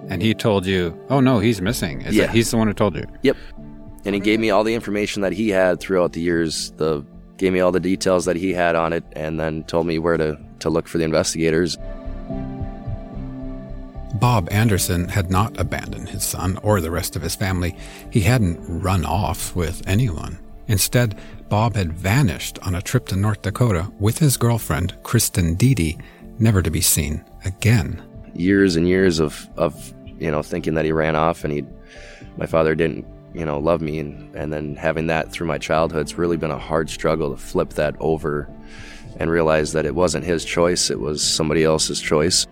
And 0.08 0.22
he 0.22 0.34
told 0.34 0.66
you, 0.66 0.98
oh 1.10 1.20
no, 1.20 1.38
he's 1.38 1.60
missing. 1.60 2.02
Is 2.02 2.14
Yeah. 2.14 2.24
it, 2.24 2.30
he's 2.30 2.50
the 2.50 2.56
one 2.56 2.66
who 2.66 2.74
told 2.74 2.96
you. 2.96 3.04
Yep. 3.22 3.36
And 4.04 4.14
he 4.14 4.20
gave 4.20 4.40
me 4.40 4.50
all 4.50 4.64
the 4.64 4.74
information 4.74 5.22
that 5.22 5.32
he 5.32 5.48
had 5.50 5.78
throughout 5.80 6.12
the 6.12 6.20
years. 6.20 6.72
The 6.76 7.04
gave 7.38 7.52
me 7.52 7.60
all 7.60 7.72
the 7.72 7.80
details 7.80 8.24
that 8.24 8.36
he 8.36 8.52
had 8.52 8.74
on 8.76 8.92
it, 8.92 9.04
and 9.12 9.38
then 9.40 9.64
told 9.64 9.86
me 9.86 9.98
where 9.98 10.16
to 10.16 10.38
to 10.60 10.70
look 10.70 10.88
for 10.88 10.98
the 10.98 11.04
investigators. 11.04 11.76
Bob 14.14 14.48
Anderson 14.52 15.08
had 15.08 15.30
not 15.30 15.58
abandoned 15.58 16.08
his 16.08 16.22
son 16.22 16.58
or 16.62 16.80
the 16.80 16.90
rest 16.90 17.16
of 17.16 17.22
his 17.22 17.34
family. 17.34 17.76
He 18.10 18.20
hadn't 18.20 18.58
run 18.68 19.04
off 19.04 19.56
with 19.56 19.82
anyone. 19.88 20.38
Instead, 20.68 21.18
Bob 21.48 21.74
had 21.74 21.92
vanished 21.92 22.58
on 22.60 22.74
a 22.74 22.82
trip 22.82 23.06
to 23.08 23.16
North 23.16 23.42
Dakota 23.42 23.90
with 23.98 24.18
his 24.18 24.36
girlfriend, 24.36 24.94
Kristin 25.02 25.56
Diede, 25.58 26.00
never 26.38 26.62
to 26.62 26.70
be 26.70 26.80
seen 26.80 27.24
again. 27.44 28.00
Years 28.34 28.76
and 28.76 28.88
years 28.88 29.20
of 29.20 29.48
of 29.56 29.92
you 30.22 30.30
know, 30.30 30.42
thinking 30.42 30.74
that 30.74 30.84
he 30.84 30.92
ran 30.92 31.16
off 31.16 31.42
and 31.42 31.52
he, 31.52 31.64
my 32.36 32.46
father 32.46 32.76
didn't, 32.76 33.04
you 33.34 33.44
know, 33.44 33.58
love 33.58 33.80
me, 33.80 33.98
and 33.98 34.34
and 34.36 34.52
then 34.52 34.76
having 34.76 35.08
that 35.08 35.32
through 35.32 35.48
my 35.48 35.58
childhood, 35.58 36.02
it's 36.02 36.16
really 36.16 36.36
been 36.36 36.52
a 36.52 36.58
hard 36.58 36.88
struggle 36.88 37.30
to 37.30 37.36
flip 37.36 37.70
that 37.70 37.96
over, 37.98 38.48
and 39.18 39.30
realize 39.30 39.72
that 39.72 39.84
it 39.84 39.94
wasn't 39.94 40.24
his 40.24 40.44
choice; 40.44 40.90
it 40.90 41.00
was 41.00 41.22
somebody 41.22 41.64
else's 41.64 42.00
choice. 42.00 42.46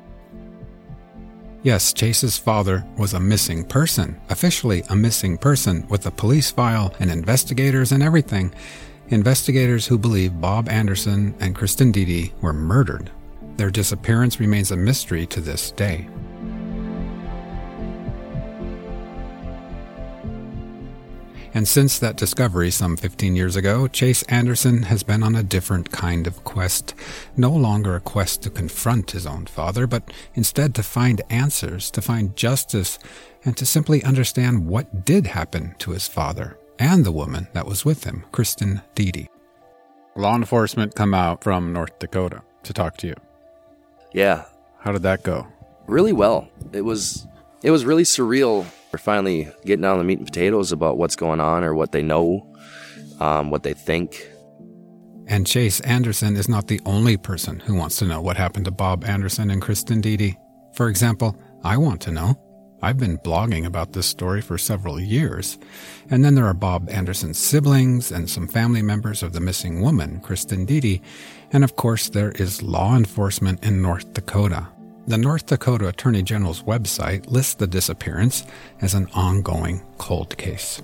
Yes, 1.63 1.93
Chase's 1.93 2.39
father 2.39 2.85
was 2.97 3.13
a 3.13 3.21
missing 3.21 3.65
person, 3.65 4.19
officially 4.31 4.83
a 4.89 4.97
missing 4.97 5.37
person, 5.37 5.87
with 5.89 6.07
a 6.07 6.11
police 6.11 6.51
file 6.51 6.93
and 6.99 7.11
investigators 7.11 7.93
and 7.93 8.03
everything. 8.03 8.53
Investigators 9.11 9.87
who 9.87 9.99
believe 9.99 10.41
Bob 10.41 10.69
Anderson 10.69 11.35
and 11.39 11.55
Kristin 11.55 11.93
Diede 11.93 12.33
were 12.41 12.55
murdered. 12.55 13.11
Their 13.61 13.71
disappearance 13.71 14.41
remains 14.41 14.71
a 14.71 14.77
mystery 14.77 15.27
to 15.27 15.39
this 15.39 15.71
day. 15.73 16.09
And 21.53 21.69
since 21.69 21.99
that 21.99 22.17
discovery 22.17 22.71
some 22.71 22.97
15 22.97 23.37
years 23.37 23.57
ago, 23.57 23.87
Chase 23.87 24.23
Anderson 24.31 24.85
has 24.85 25.03
been 25.03 25.23
on 25.23 25.37
a 25.37 25.43
different 25.43 25.93
kind 25.93 26.27
of 26.27 26.43
quest. 26.43 26.95
No 27.37 27.51
longer 27.51 27.97
a 27.97 28.01
quest 28.01 28.41
to 28.45 28.51
confront 28.51 29.11
his 29.11 29.27
own 29.27 29.45
father, 29.45 29.87
but 29.87 30.11
instead 30.35 30.75
to 30.77 30.83
find 30.83 31.21
answers, 31.29 31.91
to 31.91 32.01
find 32.01 32.35
justice, 32.35 32.99
and 33.45 33.59
to 33.59 33.67
simply 33.67 34.03
understand 34.05 34.69
what 34.69 35.05
did 35.05 35.27
happen 35.27 35.75
to 35.81 35.91
his 35.91 36.09
father 36.09 36.57
and 36.79 37.05
the 37.05 37.13
woman 37.13 37.47
that 37.53 37.67
was 37.67 37.85
with 37.85 38.05
him, 38.05 38.25
Kristin 38.33 38.83
Diede. 38.95 39.29
Law 40.17 40.35
enforcement 40.35 40.95
come 40.95 41.13
out 41.13 41.45
from 41.45 41.75
North 41.75 41.99
Dakota 41.99 42.41
to 42.63 42.73
talk 42.73 42.97
to 42.97 43.09
you. 43.09 43.15
Yeah. 44.13 44.45
How 44.79 44.93
did 44.93 45.03
that 45.03 45.23
go? 45.23 45.47
Really 45.87 46.13
well. 46.13 46.49
It 46.73 46.83
was 46.83 47.27
it 47.63 47.71
was 47.71 47.85
really 47.85 48.05
surreal. 48.05 48.67
We're 48.93 48.99
finally 48.99 49.49
getting 49.65 49.83
down 49.83 49.97
to 49.97 50.03
the 50.03 50.05
meat 50.05 50.19
and 50.19 50.27
potatoes 50.27 50.73
about 50.73 50.97
what's 50.97 51.17
going 51.17 51.41
on 51.41 51.63
or 51.63 51.75
what 51.75 51.93
they 51.93 52.03
know, 52.03 52.47
um, 53.21 53.51
what 53.51 53.63
they 53.63 53.75
think. 53.75 54.29
And 55.27 55.47
Chase 55.47 55.81
Anderson 55.81 56.37
is 56.37 56.49
not 56.49 56.67
the 56.67 56.81
only 56.85 57.17
person 57.17 57.61
who 57.61 57.75
wants 57.75 57.97
to 57.99 58.05
know 58.05 58.21
what 58.21 58.37
happened 58.37 58.65
to 58.65 58.73
Bob 58.73 59.05
Anderson 59.05 59.51
and 59.51 59.63
Kristin 59.63 60.01
Diede. 60.01 60.37
For 60.75 60.89
example, 60.89 61.37
I 61.63 61.77
want 61.77 62.01
to 62.03 62.11
know. 62.11 62.35
I've 62.83 62.99
been 62.99 63.19
blogging 63.19 63.67
about 63.67 63.93
this 63.93 64.07
story 64.07 64.41
for 64.41 64.57
several 64.57 64.99
years. 64.99 65.59
And 66.11 66.25
then 66.25 66.35
there 66.35 66.47
are 66.47 66.55
Bob 66.55 66.89
Anderson's 66.89 67.39
siblings 67.39 68.11
and 68.11 68.29
some 68.29 68.49
family 68.49 68.83
members 68.83 69.23
of 69.23 69.33
the 69.33 69.41
missing 69.41 69.81
woman, 69.83 70.21
Kristin 70.21 70.67
Diede. 70.67 71.01
And 71.53 71.63
of 71.63 71.77
course, 71.77 72.09
there 72.09 72.33
is 72.33 72.63
law 72.63 72.97
enforcement 72.97 73.63
in 73.65 73.83
North 73.83 74.13
Dakota. 74.15 74.69
The 75.07 75.19
North 75.19 75.47
Dakota 75.47 75.89
Attorney 75.89 76.23
General's 76.23 76.63
website 76.63 77.31
lists 77.31 77.55
the 77.55 77.67
disappearance 77.67 78.45
as 78.81 78.95
an 78.95 79.09
ongoing 79.15 79.83
cold 79.99 80.37
case. 80.39 80.81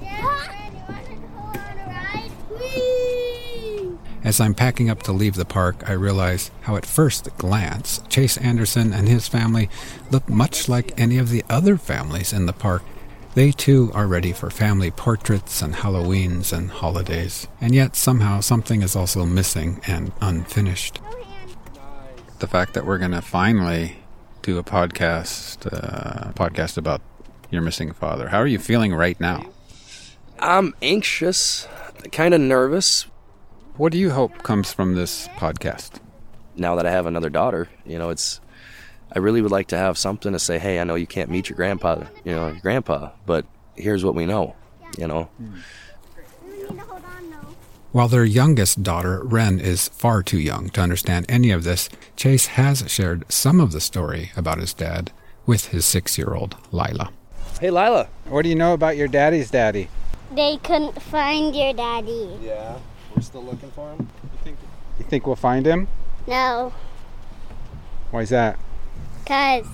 Dad, 0.00 0.72
you 0.72 0.80
want 0.88 1.06
to 1.06 1.14
go 1.14 1.38
on 1.38 1.78
a 1.78 1.86
ride? 1.86 2.30
Whee! 2.50 3.98
As 4.24 4.40
I'm 4.40 4.54
packing 4.54 4.88
up 4.88 5.02
to 5.02 5.12
leave 5.12 5.34
the 5.34 5.44
park, 5.44 5.86
I 5.86 5.92
realize 5.92 6.50
how 6.62 6.76
at 6.76 6.86
first 6.86 7.28
glance 7.36 8.00
Chase 8.08 8.38
Anderson 8.38 8.94
and 8.94 9.06
his 9.06 9.28
family 9.28 9.68
look 10.10 10.26
much 10.30 10.66
like 10.66 10.98
any 10.98 11.18
of 11.18 11.28
the 11.28 11.44
other 11.50 11.76
families 11.76 12.32
in 12.32 12.46
the 12.46 12.54
park. 12.54 12.82
They 13.34 13.52
too 13.52 13.90
are 13.92 14.06
ready 14.06 14.32
for 14.32 14.48
family 14.48 14.90
portraits 14.90 15.60
and 15.60 15.74
Halloweens 15.74 16.54
and 16.54 16.70
holidays. 16.70 17.48
And 17.60 17.74
yet 17.74 17.96
somehow 17.96 18.40
something 18.40 18.80
is 18.80 18.96
also 18.96 19.26
missing 19.26 19.82
and 19.86 20.10
unfinished. 20.22 21.00
The 22.38 22.46
fact 22.46 22.72
that 22.74 22.86
we're 22.86 22.98
going 22.98 23.10
to 23.10 23.20
finally 23.20 23.96
do 24.40 24.56
a 24.56 24.64
podcast 24.64 25.66
uh, 25.70 26.32
podcast 26.32 26.78
about 26.78 27.02
your 27.50 27.60
missing 27.60 27.92
father. 27.92 28.28
How 28.28 28.38
are 28.38 28.46
you 28.46 28.58
feeling 28.58 28.94
right 28.94 29.20
now? 29.20 29.44
I'm 30.38 30.74
anxious, 30.80 31.68
kind 32.10 32.32
of 32.32 32.40
nervous. 32.40 33.06
What 33.76 33.90
do 33.90 33.98
you 33.98 34.10
hope 34.10 34.44
comes 34.44 34.72
from 34.72 34.94
this 34.94 35.26
podcast? 35.36 36.00
Now 36.54 36.76
that 36.76 36.86
I 36.86 36.92
have 36.92 37.06
another 37.06 37.28
daughter, 37.28 37.68
you 37.84 37.98
know, 37.98 38.10
it's 38.10 38.40
I 39.12 39.18
really 39.18 39.42
would 39.42 39.50
like 39.50 39.66
to 39.68 39.76
have 39.76 39.98
something 39.98 40.32
to 40.32 40.38
say, 40.38 40.60
"Hey, 40.60 40.78
I 40.78 40.84
know 40.84 40.94
you 40.94 41.08
can't 41.08 41.28
meet 41.28 41.48
your 41.48 41.56
grandpa, 41.56 42.04
you 42.24 42.36
know, 42.36 42.48
your 42.48 42.60
grandpa, 42.60 43.10
but 43.26 43.46
here's 43.74 44.04
what 44.04 44.14
we 44.14 44.26
know." 44.26 44.54
You 44.96 45.08
know. 45.08 45.28
While 47.90 48.06
their 48.06 48.24
youngest 48.24 48.84
daughter, 48.84 49.22
Wren, 49.24 49.58
is 49.58 49.88
far 49.88 50.22
too 50.22 50.38
young 50.38 50.68
to 50.70 50.80
understand 50.80 51.26
any 51.28 51.50
of 51.50 51.64
this, 51.64 51.88
Chase 52.14 52.46
has 52.46 52.84
shared 52.86 53.24
some 53.28 53.60
of 53.60 53.72
the 53.72 53.80
story 53.80 54.30
about 54.36 54.58
his 54.58 54.72
dad 54.72 55.10
with 55.46 55.68
his 55.68 55.84
six 55.84 56.16
year 56.16 56.34
old 56.34 56.56
Lila. 56.70 57.10
Hey, 57.60 57.70
Lila. 57.70 58.06
What 58.26 58.42
do 58.42 58.48
you 58.48 58.54
know 58.54 58.72
about 58.72 58.96
your 58.96 59.08
daddy's 59.08 59.50
daddy? 59.50 59.88
They 60.32 60.58
couldn't 60.58 61.02
find 61.02 61.54
your 61.56 61.72
daddy. 61.72 62.30
Yeah, 62.40 62.78
we're 63.14 63.22
still 63.22 63.44
looking 63.44 63.70
for 63.72 63.90
him. 63.92 64.08
You 64.98 65.04
think 65.04 65.26
we'll 65.26 65.36
find 65.36 65.66
him? 65.66 65.88
No, 66.26 66.72
Why's 68.10 68.30
that? 68.30 68.58
cause 69.26 69.66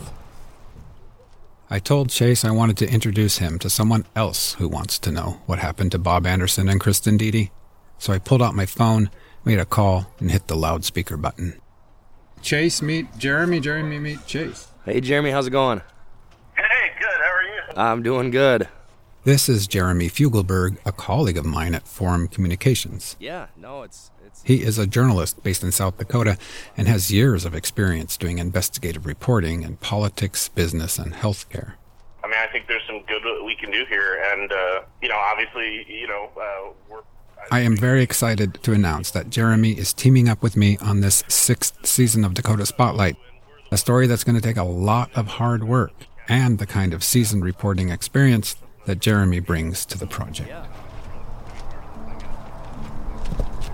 I 1.69 1.79
told 1.79 2.09
Chase 2.11 2.45
I 2.45 2.51
wanted 2.51 2.77
to 2.79 2.91
introduce 2.93 3.39
him 3.39 3.59
to 3.61 3.69
someone 3.71 4.05
else 4.17 4.55
who 4.55 4.67
wants 4.69 4.99
to 5.01 5.13
know 5.13 5.41
what 5.47 5.59
happened 5.61 5.93
to 5.93 5.99
Bob 5.99 6.27
Anderson 6.27 6.69
and 6.69 6.81
Kristin 6.81 7.19
Diede. 7.19 7.51
So 7.99 8.13
I 8.13 8.19
pulled 8.19 8.43
out 8.43 8.55
my 8.55 8.67
phone, 8.67 9.11
made 9.45 9.59
a 9.61 9.65
call, 9.67 10.07
and 10.19 10.31
hit 10.31 10.47
the 10.49 10.57
loudspeaker 10.57 11.17
button. 11.17 11.61
Chase, 12.43 12.81
meet 12.83 13.07
Jeremy. 13.19 13.61
Jeremy, 13.61 13.99
meet 14.01 14.27
Chase. 14.27 14.69
Hey, 14.85 15.01
Jeremy, 15.01 15.31
how's 15.31 15.47
it 15.47 15.51
going? 15.51 15.83
Hey, 16.57 16.91
good. 16.99 17.21
How 17.21 17.31
are 17.31 17.43
you? 17.43 17.61
I'm 17.77 18.03
doing 18.03 18.31
good. 18.31 18.67
This 19.31 19.49
is 19.49 19.69
Jeremy 19.69 20.09
Fugleberg, 20.09 20.79
a 20.85 20.91
colleague 20.91 21.39
of 21.39 21.45
mine 21.45 21.77
at 21.77 21.87
Forum 21.87 22.27
Communications. 22.27 23.15
Yeah, 23.21 23.47
no, 23.57 23.85
it's 23.85 24.11
it's 24.27 24.43
He 24.43 24.65
is 24.65 24.77
a 24.77 24.89
journalist 24.89 25.45
based 25.45 25.63
in 25.63 25.71
South 25.71 25.99
Dakota 25.99 26.37
and 26.77 26.89
has 26.89 27.13
years 27.13 27.45
of 27.45 27.55
experience 27.55 28.17
doing 28.17 28.39
investigative 28.39 29.07
reporting 29.07 29.63
in 29.63 29.77
politics, 29.77 30.49
business, 30.49 30.99
and 30.99 31.13
healthcare. 31.13 31.75
I 32.25 32.27
mean, 32.27 32.39
I 32.43 32.51
think 32.51 32.67
there's 32.67 32.83
some 32.89 33.05
good 33.07 33.23
that 33.23 33.45
we 33.47 33.55
can 33.55 33.71
do 33.71 33.85
here, 33.89 34.21
and 34.33 34.51
uh, 34.51 34.81
you 35.01 35.09
know, 35.09 35.17
obviously, 35.17 35.87
you 35.89 36.09
know, 36.09 36.31
uh, 36.37 36.73
we're 36.91 37.03
I 37.53 37.61
am 37.61 37.77
very 37.77 38.03
excited 38.03 38.55
to 38.65 38.73
announce 38.73 39.13
that 39.13 39.31
Jeremy 39.31 39.79
is 39.79 39.93
teaming 39.93 40.29
up 40.29 40.43
with 40.43 40.57
me 40.57 40.77
on 40.79 41.03
this 41.03 41.23
sixth 41.29 41.87
season 41.87 42.25
of 42.25 42.35
Dakota 42.35 42.67
Spotlight, 42.67 43.15
a 43.71 43.77
story 43.77 44.09
that's 44.09 44.25
going 44.25 44.35
to 44.35 44.43
take 44.43 44.57
a 44.57 44.65
lot 44.65 45.09
of 45.15 45.29
hard 45.29 45.63
work 45.63 45.93
and 46.29 46.59
the 46.59 46.67
kind 46.67 46.93
of 46.93 47.05
seasoned 47.05 47.45
reporting 47.45 47.91
experience 47.91 48.57
that 48.87 49.01
Jeremy 49.01 49.41
brings 49.41 49.85
to 49.87 49.99
the 49.99 50.07
project. 50.07 50.53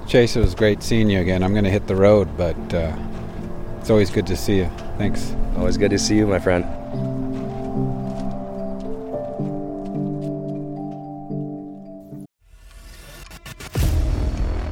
Chase, 0.07 0.37
it 0.37 0.41
was 0.41 0.55
great 0.55 0.83
seeing 0.83 1.11
you 1.11 1.21
again. 1.21 1.43
I'm 1.43 1.53
going 1.53 1.65
to 1.65 1.71
hit 1.71 1.87
the 1.89 1.97
road, 1.97 2.37
but 2.37 2.57
uh, 2.75 2.97
it's 3.81 3.91
always 3.91 4.11
good 4.11 4.27
to 4.29 4.37
see 4.37 4.59
you. 4.59 4.71
Thanks. 4.99 5.35
always 5.57 5.77
good 5.77 5.91
to 5.91 5.99
see 5.99 6.17
you, 6.17 6.27
my 6.27 6.39
friend. 6.39 6.65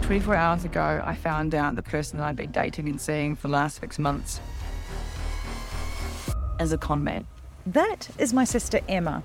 24 0.05 0.37
hours 0.37 0.65
ago, 0.65 1.03
I 1.05 1.15
found 1.15 1.55
out 1.55 1.75
the 1.75 1.83
person 1.83 2.19
that 2.19 2.27
I'd 2.27 2.37
been 2.37 2.53
dating 2.53 2.89
and 2.89 3.01
seeing 3.01 3.35
for 3.35 3.49
the 3.49 3.55
last 3.55 3.81
six 3.81 3.99
months 3.99 4.41
as 6.61 6.73
a 6.73 6.79
con 6.79 7.03
man. 7.03 7.27
That 7.67 8.09
is 8.19 8.33
my 8.33 8.45
sister 8.45 8.81
Emma. 8.89 9.25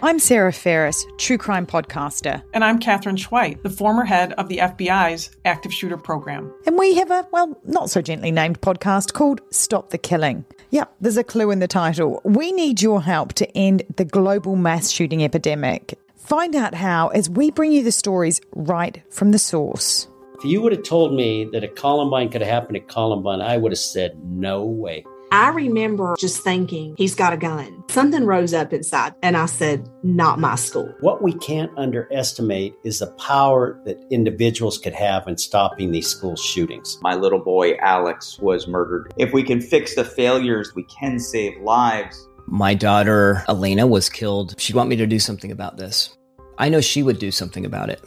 I'm 0.00 0.20
Sarah 0.20 0.52
Ferris, 0.52 1.04
true 1.16 1.38
crime 1.38 1.66
podcaster. 1.66 2.40
And 2.54 2.62
I'm 2.62 2.78
Katherine 2.78 3.16
Schweit, 3.16 3.64
the 3.64 3.70
former 3.70 4.04
head 4.04 4.32
of 4.34 4.48
the 4.48 4.58
FBI's 4.58 5.30
active 5.44 5.74
shooter 5.74 5.96
program. 5.96 6.54
And 6.66 6.78
we 6.78 6.94
have 6.94 7.10
a, 7.10 7.26
well, 7.32 7.60
not 7.64 7.90
so 7.90 8.00
gently 8.00 8.30
named 8.30 8.60
podcast 8.60 9.12
called 9.12 9.40
Stop 9.50 9.90
the 9.90 9.98
Killing. 9.98 10.44
Yep, 10.70 10.94
there's 11.00 11.16
a 11.16 11.24
clue 11.24 11.50
in 11.50 11.58
the 11.58 11.66
title. 11.66 12.20
We 12.22 12.52
need 12.52 12.80
your 12.80 13.02
help 13.02 13.32
to 13.34 13.56
end 13.56 13.82
the 13.96 14.04
global 14.04 14.54
mass 14.54 14.88
shooting 14.88 15.24
epidemic. 15.24 15.98
Find 16.16 16.54
out 16.54 16.74
how 16.74 17.08
as 17.08 17.28
we 17.28 17.50
bring 17.50 17.72
you 17.72 17.82
the 17.82 17.90
stories 17.90 18.40
right 18.52 19.02
from 19.10 19.32
the 19.32 19.38
source. 19.40 20.06
If 20.38 20.44
you 20.44 20.62
would 20.62 20.70
have 20.70 20.84
told 20.84 21.12
me 21.12 21.46
that 21.46 21.64
a 21.64 21.68
Columbine 21.68 22.28
could 22.28 22.42
have 22.42 22.50
happened 22.50 22.76
at 22.76 22.86
Columbine, 22.86 23.40
I 23.40 23.56
would 23.56 23.72
have 23.72 23.80
said, 23.80 24.16
no 24.24 24.64
way. 24.64 25.04
I 25.30 25.50
remember 25.50 26.16
just 26.18 26.42
thinking, 26.42 26.94
he's 26.96 27.14
got 27.14 27.34
a 27.34 27.36
gun. 27.36 27.84
Something 27.90 28.24
rose 28.24 28.54
up 28.54 28.72
inside, 28.72 29.14
and 29.22 29.36
I 29.36 29.46
said, 29.46 29.88
not 30.02 30.38
my 30.38 30.54
school. 30.54 30.94
What 31.00 31.22
we 31.22 31.34
can't 31.34 31.70
underestimate 31.76 32.74
is 32.82 33.00
the 33.00 33.08
power 33.12 33.78
that 33.84 34.02
individuals 34.10 34.78
could 34.78 34.94
have 34.94 35.28
in 35.28 35.36
stopping 35.36 35.90
these 35.90 36.08
school 36.08 36.36
shootings. 36.36 36.98
My 37.02 37.14
little 37.14 37.40
boy, 37.40 37.76
Alex, 37.76 38.38
was 38.38 38.66
murdered. 38.66 39.12
If 39.18 39.32
we 39.34 39.42
can 39.42 39.60
fix 39.60 39.94
the 39.94 40.04
failures, 40.04 40.74
we 40.74 40.84
can 40.84 41.18
save 41.18 41.60
lives. 41.60 42.26
My 42.46 42.72
daughter, 42.72 43.44
Elena, 43.48 43.86
was 43.86 44.08
killed. 44.08 44.54
She'd 44.58 44.76
want 44.76 44.88
me 44.88 44.96
to 44.96 45.06
do 45.06 45.18
something 45.18 45.52
about 45.52 45.76
this. 45.76 46.16
I 46.56 46.70
know 46.70 46.80
she 46.80 47.02
would 47.02 47.18
do 47.18 47.30
something 47.30 47.66
about 47.66 47.90
it. 47.90 48.02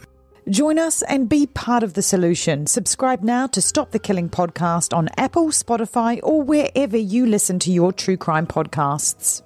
Join 0.49 0.79
us 0.79 1.03
and 1.03 1.29
be 1.29 1.45
part 1.45 1.83
of 1.83 1.93
the 1.93 2.01
solution. 2.01 2.65
Subscribe 2.65 3.21
now 3.21 3.45
to 3.47 3.61
Stop 3.61 3.91
the 3.91 3.99
Killing 3.99 4.27
podcast 4.27 4.91
on 4.95 5.07
Apple, 5.15 5.49
Spotify, 5.49 6.19
or 6.23 6.41
wherever 6.41 6.97
you 6.97 7.27
listen 7.27 7.59
to 7.59 7.71
your 7.71 7.93
true 7.93 8.17
crime 8.17 8.47
podcasts. 8.47 9.43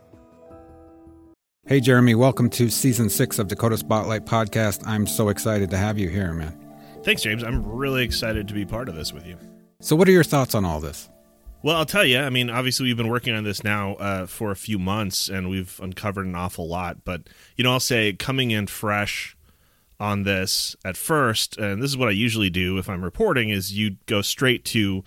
Hey, 1.68 1.82
Jeremy, 1.82 2.16
welcome 2.16 2.50
to 2.52 2.70
season 2.70 3.10
six 3.10 3.40
of 3.40 3.50
Dakota 3.50 3.78
Spotlight 3.78 4.26
Podcast. 4.26 4.88
I'm 4.88 5.06
so 5.06 5.28
excited 5.28 5.70
to 5.72 5.78
have 5.78 6.00
you 6.00 6.08
here, 6.08 6.32
man. 6.32 6.58
Thanks, 7.04 7.24
James. 7.24 7.44
I'm 7.44 7.66
really 7.66 8.04
excited 8.04 8.48
to 8.48 8.54
be 8.54 8.66
part 8.66 8.88
of 8.88 8.96
this 8.96 9.12
with 9.12 9.28
you. 9.28 9.38
So, 9.82 9.98
what 9.98 10.08
are 10.08 10.12
your 10.12 10.24
thoughts 10.24 10.56
on 10.56 10.64
all 10.64 10.80
this? 10.80 11.10
Well, 11.62 11.76
I'll 11.76 11.86
tell 11.86 12.06
you. 12.06 12.20
I 12.20 12.30
mean, 12.30 12.50
obviously, 12.50 12.86
we've 12.86 12.96
been 12.96 13.10
working 13.10 13.34
on 13.34 13.44
this 13.44 13.66
now 13.66 13.96
uh, 13.96 14.26
for 14.28 14.52
a 14.52 14.56
few 14.56 14.80
months, 14.80 15.28
and 15.28 15.50
we've 15.50 15.78
uncovered 15.84 16.26
an 16.26 16.36
awful 16.36 16.70
lot. 16.70 17.04
But 17.04 17.24
you 17.58 17.66
know, 17.66 17.74
I'll 17.74 17.80
say 17.82 18.14
coming 18.14 18.52
in 18.52 18.68
fresh 18.68 19.36
on 20.00 20.24
this 20.24 20.76
at 20.84 20.98
first, 20.98 21.58
and 21.58 21.82
this 21.82 21.90
is 21.92 21.98
what 21.98 22.10
I 22.10 22.12
usually 22.12 22.50
do 22.50 22.78
if 22.78 22.90
I'm 22.90 23.04
reporting, 23.04 23.50
is 23.50 23.78
you 23.78 23.98
go 24.06 24.22
straight 24.22 24.66
to 24.66 25.04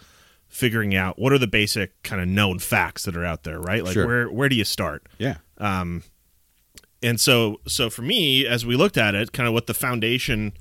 figuring 0.48 0.94
out 0.94 1.18
what 1.18 1.32
are 1.32 1.38
the 1.38 1.46
basic 1.46 2.02
kind 2.02 2.22
of 2.22 2.28
known 2.28 2.58
facts 2.58 3.04
that 3.04 3.16
are 3.16 3.24
out 3.24 3.42
there, 3.44 3.60
right? 3.60 3.84
Like 3.84 3.92
Sure. 3.92 4.06
where 4.06 4.30
where 4.30 4.48
do 4.48 4.56
you 4.56 4.64
start? 4.64 5.06
Yeah. 5.18 5.36
Um, 5.58 6.02
and 7.02 7.20
so 7.20 7.60
so 7.66 7.90
for 7.90 8.02
me, 8.02 8.46
as 8.46 8.64
we 8.64 8.76
looked 8.76 8.96
at 8.96 9.14
it, 9.14 9.32
kind 9.32 9.46
of 9.46 9.52
what 9.52 9.66
the 9.66 9.74
foundation 9.74 10.54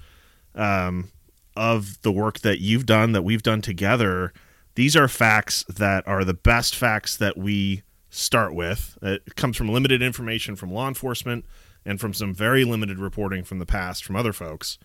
um, 0.56 1.12
of 1.56 2.02
the 2.02 2.12
work 2.12 2.40
that 2.40 2.60
you've 2.60 2.86
done, 2.86 3.14
that 3.14 3.24
we've 3.24 3.44
done 3.44 3.62
together, 3.62 4.34
these 4.76 4.96
are 4.96 5.08
facts 5.08 5.64
that 5.70 6.06
are 6.08 6.24
the 6.24 6.34
best 6.34 6.76
facts 6.76 7.16
that 7.18 7.38
we 7.38 7.84
start 8.10 8.54
with. 8.54 8.98
It 9.02 9.36
comes 9.36 9.56
from 9.58 9.70
limited 9.70 10.02
information 10.02 10.56
from 10.56 10.72
law 10.72 10.88
enforcement 10.88 11.46
and 11.88 12.00
from 12.00 12.14
some 12.14 12.34
very 12.34 12.66
limited 12.66 13.00
reporting 13.00 13.44
from 13.44 13.58
the 13.58 13.66
past 13.66 14.04
from 14.04 14.18
other 14.18 14.34
folks. 14.34 14.78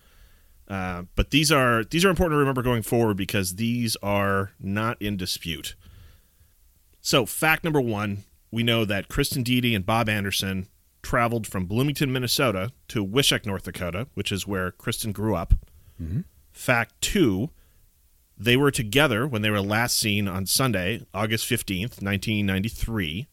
Uh, 0.67 1.03
but 1.15 1.29
these 1.31 1.51
are 1.51 1.83
these 1.83 2.05
are 2.05 2.09
important 2.09 2.33
to 2.33 2.39
remember 2.39 2.63
going 2.63 2.81
forward 2.81 3.17
because 3.17 3.55
these 3.55 3.95
are 3.97 4.53
not 4.59 4.99
in 5.01 5.17
dispute. 5.17 5.75
So, 7.01 7.25
fact 7.25 7.65
number 7.65 7.81
one: 7.81 8.23
we 8.49 8.63
know 8.63 8.85
that 8.85 9.09
Kristin 9.09 9.43
Diede 9.43 9.75
and 9.75 9.85
Bob 9.85 10.07
Anderson 10.07 10.67
traveled 11.01 11.45
from 11.45 11.65
Bloomington, 11.65 12.13
Minnesota, 12.13 12.71
to 12.87 13.05
Wishek, 13.05 13.45
North 13.45 13.63
Dakota, 13.63 14.07
which 14.13 14.31
is 14.31 14.47
where 14.47 14.71
Kristin 14.71 15.11
grew 15.11 15.35
up. 15.35 15.53
Mhm. 16.01 16.23
Fact 16.53 16.93
two: 17.01 17.49
they 18.37 18.55
were 18.55 18.71
together 18.71 19.27
when 19.27 19.41
they 19.41 19.49
were 19.49 19.61
last 19.61 19.97
seen 19.97 20.29
on 20.29 20.45
Sunday, 20.45 21.05
August 21.13 21.45
fifteenth, 21.45 22.01
nineteen 22.01 22.45
ninety 22.45 22.69
three. 22.69 23.27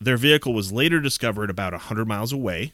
Their 0.00 0.16
vehicle 0.16 0.54
was 0.54 0.72
later 0.72 1.00
discovered 1.00 1.50
about 1.50 1.72
100 1.72 2.08
miles 2.08 2.32
away. 2.32 2.72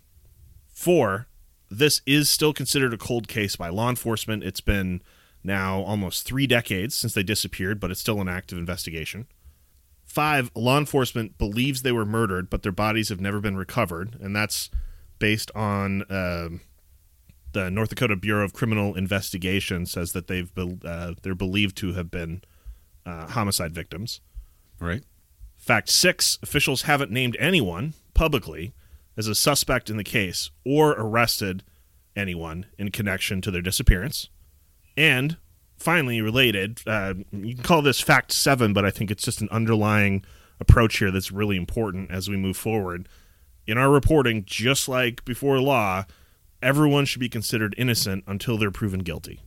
Four, 0.69 1.27
this 1.69 2.01
is 2.07 2.31
still 2.31 2.53
considered 2.53 2.95
a 2.95 2.99
cold 2.99 3.27
case 3.27 3.57
by 3.57 3.69
law 3.69 3.91
enforcement. 3.91 4.45
It's 4.45 4.61
been 4.61 5.03
now 5.43 5.81
almost 5.83 6.25
three 6.25 6.47
decades 6.47 6.95
since 6.95 7.15
they 7.15 7.25
disappeared, 7.25 7.81
but 7.81 7.91
it's 7.91 8.01
still 8.01 8.21
an 8.21 8.29
active 8.29 8.59
investigation. 8.59 9.27
Five, 10.05 10.53
law 10.55 10.79
enforcement 10.79 11.37
believes 11.37 11.83
they 11.83 11.93
were 11.93 12.07
murdered, 12.07 12.49
but 12.49 12.62
their 12.62 12.73
bodies 12.73 13.09
have 13.09 13.21
never 13.21 13.41
been 13.41 13.57
recovered, 13.57 14.17
and 14.21 14.35
that's 14.35 14.71
based 15.19 15.51
on 15.55 16.05
um 16.11 16.61
the 17.53 17.71
North 17.71 17.89
Dakota 17.89 18.17
Bureau 18.17 18.45
of 18.45 18.53
Criminal 18.53 18.95
Investigation 18.95 19.87
says 19.87 20.12
that 20.12 20.27
they've 20.27 20.55
bel 20.55 20.79
uh, 20.85 21.15
they're 21.23 21.35
believed 21.35 21.77
to 21.79 21.95
have 21.95 22.11
been 22.11 22.43
uh, 23.07 23.29
homicide 23.29 23.75
victims. 23.75 24.21
Right. 24.79 25.03
Fact 25.67 25.89
six 25.89 26.39
officials 26.45 26.83
haven't 26.83 27.11
named 27.11 27.37
anyone 27.41 27.95
publicly 28.15 28.73
as 29.17 29.27
a 29.27 29.35
suspect 29.35 29.91
in 29.91 29.97
the 29.97 30.05
case 30.05 30.53
or 30.65 30.93
arrested 30.93 31.65
anyone 32.15 32.67
in 32.79 32.93
connection 32.93 33.41
to 33.41 33.51
their 33.51 33.61
disappearance. 33.61 34.29
And 34.97 35.39
finally, 35.77 36.21
related, 36.21 36.83
uh, 36.87 37.15
you 37.33 37.57
can 37.57 37.65
call 37.65 37.83
this 37.83 38.01
fact 38.01 38.31
seven, 38.31 38.73
but 38.73 38.85
I 38.85 38.91
think 38.91 39.11
it's 39.11 39.25
just 39.25 39.41
an 39.41 39.49
underlying 39.51 40.25
approach 40.61 40.99
here 40.99 41.11
that's 41.11 41.33
really 41.33 41.57
important 41.57 42.13
as 42.13 42.31
we 42.31 42.37
move 42.37 42.57
forward. 42.57 43.09
In 43.67 43.77
our 43.77 43.91
reporting, 43.91 44.45
just 44.45 44.89
like 44.89 45.25
before 45.25 45.59
law, 45.59 46.05
everyone 46.63 47.07
should 47.07 47.19
be 47.19 47.29
considered 47.29 47.75
innocent 47.77 48.23
until 48.29 48.57
they're 48.57 48.71
proven 48.71 49.01
guilty 49.01 49.41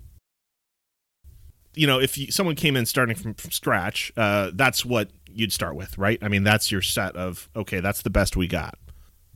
you 1.75 1.87
know, 1.87 1.99
if 1.99 2.17
you, 2.17 2.29
someone 2.29 2.55
came 2.55 2.75
in 2.75 2.85
starting 2.85 3.15
from, 3.15 3.33
from 3.35 3.51
scratch, 3.51 4.11
uh, 4.17 4.51
that's 4.53 4.83
what 4.83 5.09
you'd 5.33 5.53
start 5.53 5.75
with, 5.75 5.97
right? 5.97 6.19
I 6.21 6.27
mean, 6.27 6.43
that's 6.43 6.71
your 6.71 6.81
set 6.81 7.15
of, 7.15 7.49
okay, 7.55 7.79
that's 7.79 8.01
the 8.01 8.09
best 8.09 8.35
we 8.35 8.47
got. 8.47 8.77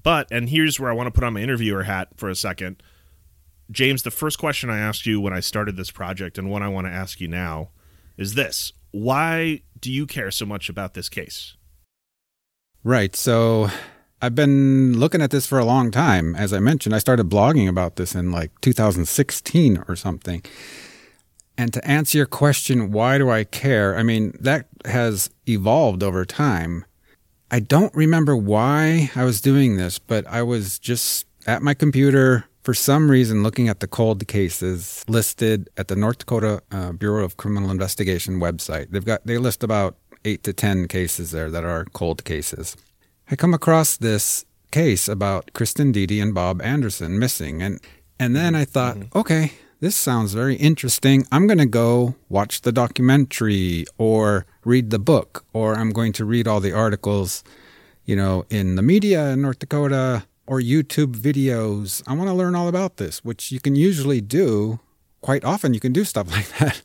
But, 0.01 0.27
and 0.31 0.49
here's 0.49 0.79
where 0.79 0.91
I 0.91 0.93
want 0.93 1.07
to 1.07 1.11
put 1.11 1.23
on 1.23 1.33
my 1.33 1.41
interviewer 1.41 1.83
hat 1.83 2.09
for 2.17 2.29
a 2.29 2.35
second. 2.35 2.83
James, 3.71 4.03
the 4.03 4.11
first 4.11 4.37
question 4.37 4.69
I 4.69 4.79
asked 4.79 5.05
you 5.05 5.21
when 5.21 5.33
I 5.33 5.39
started 5.39 5.77
this 5.77 5.91
project, 5.91 6.37
and 6.37 6.49
one 6.49 6.61
I 6.61 6.67
want 6.67 6.87
to 6.87 6.91
ask 6.93 7.21
you 7.21 7.27
now, 7.27 7.69
is 8.17 8.35
this 8.35 8.73
Why 8.91 9.61
do 9.79 9.91
you 9.91 10.05
care 10.05 10.31
so 10.31 10.45
much 10.45 10.69
about 10.69 10.93
this 10.93 11.09
case? 11.09 11.55
Right. 12.83 13.15
So 13.15 13.69
I've 14.21 14.35
been 14.35 14.99
looking 14.99 15.21
at 15.21 15.31
this 15.31 15.47
for 15.47 15.57
a 15.57 15.65
long 15.65 15.91
time. 15.91 16.35
As 16.35 16.53
I 16.53 16.59
mentioned, 16.59 16.93
I 16.93 16.99
started 16.99 17.29
blogging 17.29 17.67
about 17.67 17.95
this 17.95 18.13
in 18.13 18.31
like 18.31 18.51
2016 18.61 19.83
or 19.87 19.95
something. 19.95 20.43
And 21.57 21.73
to 21.73 21.87
answer 21.87 22.17
your 22.17 22.27
question, 22.27 22.91
why 22.91 23.17
do 23.17 23.29
I 23.29 23.43
care? 23.43 23.95
I 23.97 24.03
mean, 24.03 24.35
that 24.39 24.67
has 24.85 25.29
evolved 25.47 26.03
over 26.03 26.25
time. 26.25 26.85
I 27.51 27.59
don't 27.59 27.93
remember 27.93 28.35
why 28.35 29.11
I 29.15 29.23
was 29.23 29.41
doing 29.41 29.77
this, 29.77 29.99
but 29.99 30.25
I 30.27 30.41
was 30.41 30.79
just 30.79 31.27
at 31.45 31.61
my 31.61 31.73
computer 31.73 32.45
for 32.63 32.73
some 32.73 33.11
reason 33.11 33.43
looking 33.43 33.67
at 33.67 33.79
the 33.79 33.87
cold 33.87 34.25
cases 34.27 35.03
listed 35.07 35.69
at 35.77 35.87
the 35.87 35.95
North 35.95 36.19
Dakota 36.19 36.61
uh, 36.71 36.93
Bureau 36.93 37.23
of 37.23 37.37
Criminal 37.37 37.69
Investigation 37.69 38.39
website. 38.39 38.89
They've 38.89 39.05
got 39.05 39.25
they 39.25 39.37
list 39.37 39.63
about 39.63 39.97
8 40.25 40.43
to 40.43 40.53
10 40.53 40.87
cases 40.87 41.31
there 41.31 41.51
that 41.51 41.65
are 41.65 41.85
cold 41.93 42.23
cases. 42.23 42.77
I 43.29 43.35
come 43.35 43.53
across 43.53 43.97
this 43.97 44.45
case 44.71 45.07
about 45.07 45.51
Kristin 45.53 45.91
Diede 45.91 46.21
and 46.21 46.33
Bob 46.33 46.61
Anderson 46.61 47.19
missing 47.19 47.61
and 47.61 47.79
and 48.19 48.35
then 48.35 48.55
I 48.55 48.63
thought, 48.63 48.97
okay, 49.15 49.51
this 49.83 49.97
sounds 49.97 50.33
very 50.33 50.55
interesting. 50.55 51.27
I'm 51.29 51.45
going 51.45 51.57
to 51.57 51.65
go 51.65 52.15
watch 52.29 52.61
the 52.61 52.71
documentary 52.71 53.85
or 53.97 54.45
read 54.63 54.91
the 54.91 54.97
book, 54.97 55.45
or 55.51 55.75
I'm 55.75 55.89
going 55.89 56.13
to 56.13 56.23
read 56.23 56.47
all 56.47 56.61
the 56.61 56.71
articles, 56.71 57.43
you 58.05 58.15
know, 58.15 58.45
in 58.49 58.77
the 58.77 58.81
media 58.81 59.31
in 59.31 59.41
North 59.41 59.59
Dakota 59.59 60.23
or 60.47 60.61
YouTube 60.61 61.17
videos. 61.17 62.01
I 62.07 62.13
want 62.13 62.29
to 62.29 62.33
learn 62.33 62.55
all 62.55 62.69
about 62.69 62.95
this, 62.95 63.25
which 63.25 63.51
you 63.51 63.59
can 63.59 63.75
usually 63.75 64.21
do 64.21 64.79
quite 65.19 65.43
often. 65.43 65.73
You 65.73 65.81
can 65.81 65.91
do 65.91 66.05
stuff 66.05 66.31
like 66.37 66.47
that. 66.59 66.81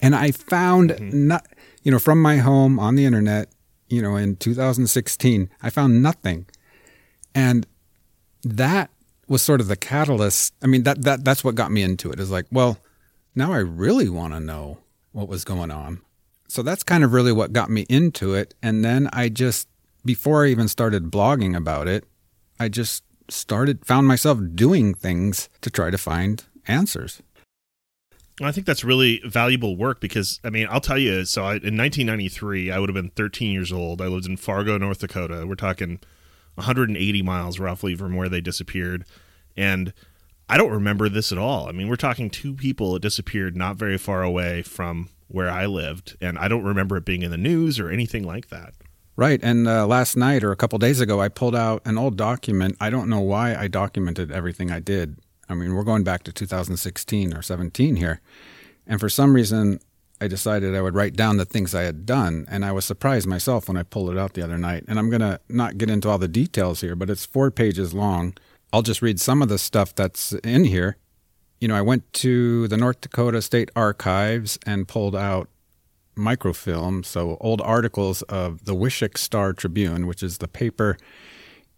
And 0.00 0.16
I 0.16 0.30
found 0.30 0.92
mm-hmm. 0.92 1.28
not, 1.28 1.46
you 1.82 1.92
know, 1.92 1.98
from 1.98 2.22
my 2.22 2.38
home 2.38 2.78
on 2.78 2.94
the 2.94 3.04
internet, 3.04 3.50
you 3.90 4.00
know, 4.00 4.16
in 4.16 4.36
2016, 4.36 5.50
I 5.62 5.68
found 5.68 6.02
nothing. 6.02 6.46
And 7.34 7.66
that 8.42 8.90
was 9.28 9.42
sort 9.42 9.60
of 9.60 9.68
the 9.68 9.76
catalyst. 9.76 10.54
I 10.62 10.66
mean, 10.66 10.82
that 10.84 11.02
that 11.02 11.24
that's 11.24 11.44
what 11.44 11.54
got 11.54 11.70
me 11.70 11.82
into 11.82 12.10
it. 12.10 12.20
Is 12.20 12.30
like, 12.30 12.46
well, 12.50 12.78
now 13.34 13.52
I 13.52 13.58
really 13.58 14.08
want 14.08 14.34
to 14.34 14.40
know 14.40 14.78
what 15.12 15.28
was 15.28 15.44
going 15.44 15.70
on. 15.70 16.00
So 16.48 16.62
that's 16.62 16.82
kind 16.82 17.04
of 17.04 17.12
really 17.12 17.32
what 17.32 17.52
got 17.52 17.70
me 17.70 17.84
into 17.88 18.34
it. 18.34 18.54
And 18.62 18.84
then 18.84 19.08
I 19.12 19.28
just 19.28 19.68
before 20.04 20.44
I 20.44 20.48
even 20.48 20.68
started 20.68 21.10
blogging 21.10 21.56
about 21.56 21.86
it, 21.88 22.04
I 22.58 22.68
just 22.68 23.04
started 23.28 23.84
found 23.84 24.06
myself 24.06 24.38
doing 24.54 24.94
things 24.94 25.48
to 25.60 25.70
try 25.70 25.90
to 25.90 25.98
find 25.98 26.44
answers. 26.66 27.22
I 28.40 28.52
think 28.52 28.66
that's 28.66 28.84
really 28.84 29.20
valuable 29.26 29.76
work 29.76 30.00
because 30.00 30.40
I 30.44 30.50
mean 30.50 30.66
I'll 30.70 30.80
tell 30.80 30.98
you. 30.98 31.24
So 31.24 31.42
I, 31.42 31.54
in 31.54 31.76
1993, 31.76 32.70
I 32.70 32.78
would 32.78 32.88
have 32.88 32.94
been 32.94 33.10
13 33.10 33.52
years 33.52 33.72
old. 33.72 34.00
I 34.00 34.06
lived 34.06 34.26
in 34.26 34.36
Fargo, 34.36 34.78
North 34.78 35.00
Dakota. 35.00 35.44
We're 35.46 35.54
talking 35.56 36.00
180 36.58 37.22
miles 37.22 37.58
roughly 37.58 37.94
from 37.94 38.14
where 38.14 38.28
they 38.28 38.40
disappeared. 38.40 39.04
And 39.56 39.92
I 40.48 40.56
don't 40.56 40.70
remember 40.70 41.08
this 41.08 41.32
at 41.32 41.38
all. 41.38 41.68
I 41.68 41.72
mean, 41.72 41.88
we're 41.88 41.96
talking 41.96 42.30
two 42.30 42.54
people 42.54 42.92
that 42.92 43.02
disappeared 43.02 43.56
not 43.56 43.76
very 43.76 43.98
far 43.98 44.22
away 44.22 44.62
from 44.62 45.08
where 45.28 45.50
I 45.50 45.66
lived, 45.66 46.16
and 46.20 46.38
I 46.38 46.48
don't 46.48 46.64
remember 46.64 46.96
it 46.96 47.04
being 47.04 47.22
in 47.22 47.30
the 47.30 47.36
news 47.36 47.78
or 47.78 47.90
anything 47.90 48.24
like 48.24 48.48
that. 48.48 48.74
Right. 49.14 49.40
And 49.42 49.66
uh, 49.66 49.86
last 49.86 50.16
night 50.16 50.44
or 50.44 50.52
a 50.52 50.56
couple 50.56 50.78
days 50.78 51.00
ago, 51.00 51.20
I 51.20 51.28
pulled 51.28 51.56
out 51.56 51.82
an 51.84 51.98
old 51.98 52.16
document. 52.16 52.76
I 52.80 52.88
don't 52.88 53.08
know 53.08 53.20
why 53.20 53.54
I 53.56 53.66
documented 53.66 54.30
everything 54.30 54.70
I 54.70 54.78
did. 54.78 55.16
I 55.48 55.54
mean, 55.54 55.74
we're 55.74 55.82
going 55.82 56.04
back 56.04 56.22
to 56.24 56.32
2016 56.32 57.34
or 57.34 57.42
17 57.42 57.96
here. 57.96 58.20
And 58.86 59.00
for 59.00 59.08
some 59.08 59.34
reason, 59.34 59.80
I 60.20 60.28
decided 60.28 60.74
I 60.74 60.80
would 60.80 60.94
write 60.94 61.14
down 61.14 61.36
the 61.36 61.44
things 61.44 61.74
I 61.74 61.82
had 61.82 62.04
done. 62.04 62.46
And 62.50 62.64
I 62.64 62.72
was 62.72 62.84
surprised 62.84 63.26
myself 63.26 63.68
when 63.68 63.76
I 63.76 63.82
pulled 63.82 64.10
it 64.10 64.18
out 64.18 64.34
the 64.34 64.42
other 64.42 64.58
night. 64.58 64.84
And 64.88 64.98
I'm 64.98 65.10
going 65.10 65.20
to 65.20 65.40
not 65.48 65.78
get 65.78 65.90
into 65.90 66.08
all 66.08 66.18
the 66.18 66.28
details 66.28 66.80
here, 66.80 66.96
but 66.96 67.10
it's 67.10 67.24
four 67.24 67.50
pages 67.50 67.94
long. 67.94 68.34
I'll 68.72 68.82
just 68.82 69.02
read 69.02 69.20
some 69.20 69.42
of 69.42 69.48
the 69.48 69.58
stuff 69.58 69.94
that's 69.94 70.32
in 70.32 70.64
here. 70.64 70.96
You 71.60 71.68
know, 71.68 71.76
I 71.76 71.82
went 71.82 72.12
to 72.14 72.68
the 72.68 72.76
North 72.76 73.00
Dakota 73.00 73.42
State 73.42 73.70
Archives 73.74 74.58
and 74.66 74.86
pulled 74.86 75.16
out 75.16 75.48
microfilm, 76.14 77.04
so 77.04 77.36
old 77.40 77.60
articles 77.60 78.22
of 78.22 78.64
the 78.64 78.74
Wishek 78.74 79.16
Star 79.16 79.52
Tribune, 79.52 80.06
which 80.06 80.22
is 80.22 80.38
the 80.38 80.48
paper 80.48 80.98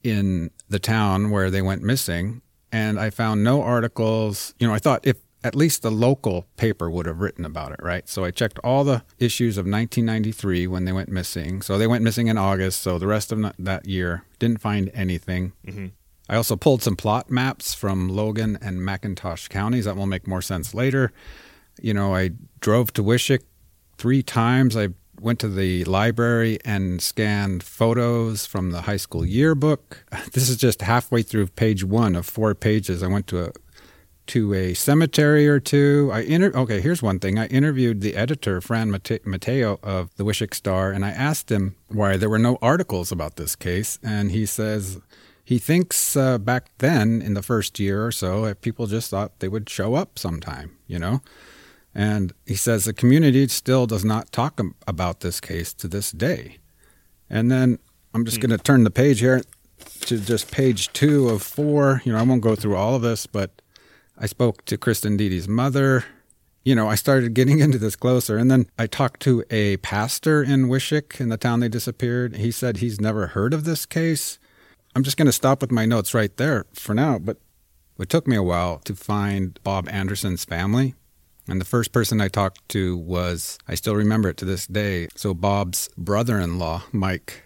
in 0.02 0.50
the 0.68 0.78
town 0.78 1.30
where 1.30 1.50
they 1.50 1.62
went 1.62 1.82
missing. 1.82 2.42
And 2.72 2.98
I 2.98 3.10
found 3.10 3.44
no 3.44 3.62
articles. 3.62 4.54
You 4.58 4.66
know, 4.66 4.74
I 4.74 4.78
thought 4.78 5.06
if 5.06 5.16
at 5.42 5.54
least 5.54 5.82
the 5.82 5.90
local 5.90 6.46
paper 6.56 6.90
would 6.90 7.06
have 7.06 7.20
written 7.20 7.44
about 7.44 7.72
it, 7.72 7.80
right? 7.82 8.08
So 8.08 8.24
I 8.24 8.30
checked 8.30 8.58
all 8.62 8.84
the 8.84 9.02
issues 9.18 9.56
of 9.56 9.64
1993 9.64 10.66
when 10.66 10.84
they 10.84 10.92
went 10.92 11.08
missing. 11.08 11.62
So 11.62 11.78
they 11.78 11.86
went 11.86 12.04
missing 12.04 12.26
in 12.26 12.36
August. 12.36 12.82
So 12.82 12.98
the 12.98 13.06
rest 13.06 13.32
of 13.32 13.52
that 13.58 13.86
year 13.86 14.24
didn't 14.38 14.60
find 14.60 14.90
anything. 14.94 15.52
Mm-hmm. 15.66 15.86
I 16.28 16.36
also 16.36 16.56
pulled 16.56 16.82
some 16.82 16.94
plot 16.94 17.30
maps 17.30 17.74
from 17.74 18.08
Logan 18.08 18.58
and 18.60 18.80
McIntosh 18.80 19.48
counties. 19.48 19.86
That 19.86 19.96
will 19.96 20.06
make 20.06 20.28
more 20.28 20.42
sense 20.42 20.74
later. 20.74 21.12
You 21.80 21.94
know, 21.94 22.14
I 22.14 22.30
drove 22.60 22.92
to 22.92 23.02
Wishek 23.02 23.40
three 23.98 24.22
times. 24.22 24.76
I 24.76 24.90
went 25.20 25.38
to 25.40 25.48
the 25.48 25.84
library 25.84 26.58
and 26.64 27.02
scanned 27.02 27.62
photos 27.62 28.46
from 28.46 28.70
the 28.70 28.82
high 28.82 28.96
school 28.96 29.24
yearbook. 29.24 30.04
This 30.32 30.48
is 30.48 30.56
just 30.56 30.82
halfway 30.82 31.22
through 31.22 31.48
page 31.48 31.82
one 31.82 32.14
of 32.14 32.26
four 32.26 32.54
pages. 32.54 33.02
I 33.02 33.08
went 33.08 33.26
to 33.28 33.46
a 33.46 33.52
to 34.30 34.54
a 34.54 34.74
cemetery 34.74 35.48
or 35.48 35.58
two. 35.58 36.08
I 36.12 36.20
inter- 36.20 36.52
okay, 36.54 36.80
here's 36.80 37.02
one 37.02 37.18
thing. 37.18 37.36
I 37.36 37.46
interviewed 37.48 38.00
the 38.00 38.14
editor, 38.14 38.60
Fran 38.60 38.90
Mate- 38.90 39.26
Mateo 39.26 39.80
of 39.82 40.14
the 40.16 40.24
Wishek 40.24 40.54
Star, 40.54 40.92
and 40.92 41.04
I 41.04 41.10
asked 41.10 41.50
him 41.50 41.74
why 41.88 42.16
there 42.16 42.30
were 42.30 42.38
no 42.38 42.56
articles 42.62 43.10
about 43.10 43.34
this 43.34 43.56
case. 43.56 43.98
And 44.04 44.30
he 44.30 44.46
says 44.46 45.00
he 45.44 45.58
thinks 45.58 46.16
uh, 46.16 46.38
back 46.38 46.70
then, 46.78 47.20
in 47.20 47.34
the 47.34 47.42
first 47.42 47.80
year 47.80 48.06
or 48.06 48.12
so, 48.12 48.54
people 48.54 48.86
just 48.86 49.10
thought 49.10 49.40
they 49.40 49.48
would 49.48 49.68
show 49.68 49.94
up 49.94 50.16
sometime, 50.16 50.76
you 50.86 51.00
know? 51.00 51.22
And 51.92 52.32
he 52.46 52.54
says 52.54 52.84
the 52.84 52.92
community 52.92 53.48
still 53.48 53.88
does 53.88 54.04
not 54.04 54.30
talk 54.30 54.60
about 54.86 55.20
this 55.20 55.40
case 55.40 55.74
to 55.74 55.88
this 55.88 56.12
day. 56.12 56.58
And 57.28 57.50
then 57.50 57.80
I'm 58.14 58.24
just 58.24 58.40
going 58.40 58.50
to 58.50 58.58
turn 58.58 58.84
the 58.84 58.92
page 58.92 59.18
here 59.18 59.42
to 60.02 60.18
just 60.20 60.52
page 60.52 60.92
two 60.92 61.28
of 61.28 61.42
four. 61.42 62.00
You 62.04 62.12
know, 62.12 62.20
I 62.20 62.22
won't 62.22 62.42
go 62.42 62.54
through 62.54 62.76
all 62.76 62.94
of 62.94 63.02
this, 63.02 63.26
but 63.26 63.59
I 64.20 64.26
spoke 64.26 64.64
to 64.66 64.76
Kristin 64.76 65.16
Diede's 65.16 65.48
mother. 65.48 66.04
You 66.62 66.74
know, 66.74 66.88
I 66.88 66.94
started 66.94 67.32
getting 67.32 67.58
into 67.60 67.78
this 67.78 67.96
closer. 67.96 68.36
And 68.36 68.50
then 68.50 68.66
I 68.78 68.86
talked 68.86 69.20
to 69.22 69.42
a 69.50 69.78
pastor 69.78 70.42
in 70.42 70.68
Wishek 70.68 71.20
in 71.20 71.30
the 71.30 71.38
town 71.38 71.60
they 71.60 71.68
disappeared. 71.68 72.36
He 72.36 72.50
said 72.50 72.76
he's 72.76 73.00
never 73.00 73.28
heard 73.28 73.54
of 73.54 73.64
this 73.64 73.86
case. 73.86 74.38
I'm 74.94 75.02
just 75.02 75.16
going 75.16 75.26
to 75.26 75.32
stop 75.32 75.62
with 75.62 75.70
my 75.70 75.86
notes 75.86 76.12
right 76.12 76.36
there 76.36 76.66
for 76.74 76.94
now. 76.94 77.18
But 77.18 77.38
it 77.98 78.08
took 78.10 78.26
me 78.26 78.36
a 78.36 78.42
while 78.42 78.78
to 78.84 78.94
find 78.94 79.58
Bob 79.62 79.88
Anderson's 79.88 80.44
family. 80.44 80.94
And 81.48 81.60
the 81.60 81.64
first 81.66 81.90
person 81.90 82.20
I 82.20 82.28
talked 82.28 82.68
to 82.70 82.96
was, 82.96 83.58
I 83.66 83.74
still 83.74 83.96
remember 83.96 84.28
it 84.28 84.36
to 84.38 84.44
this 84.44 84.66
day. 84.66 85.08
So 85.16 85.32
Bob's 85.34 85.88
brother 85.96 86.38
in 86.38 86.58
law, 86.58 86.84
Mike, 86.92 87.44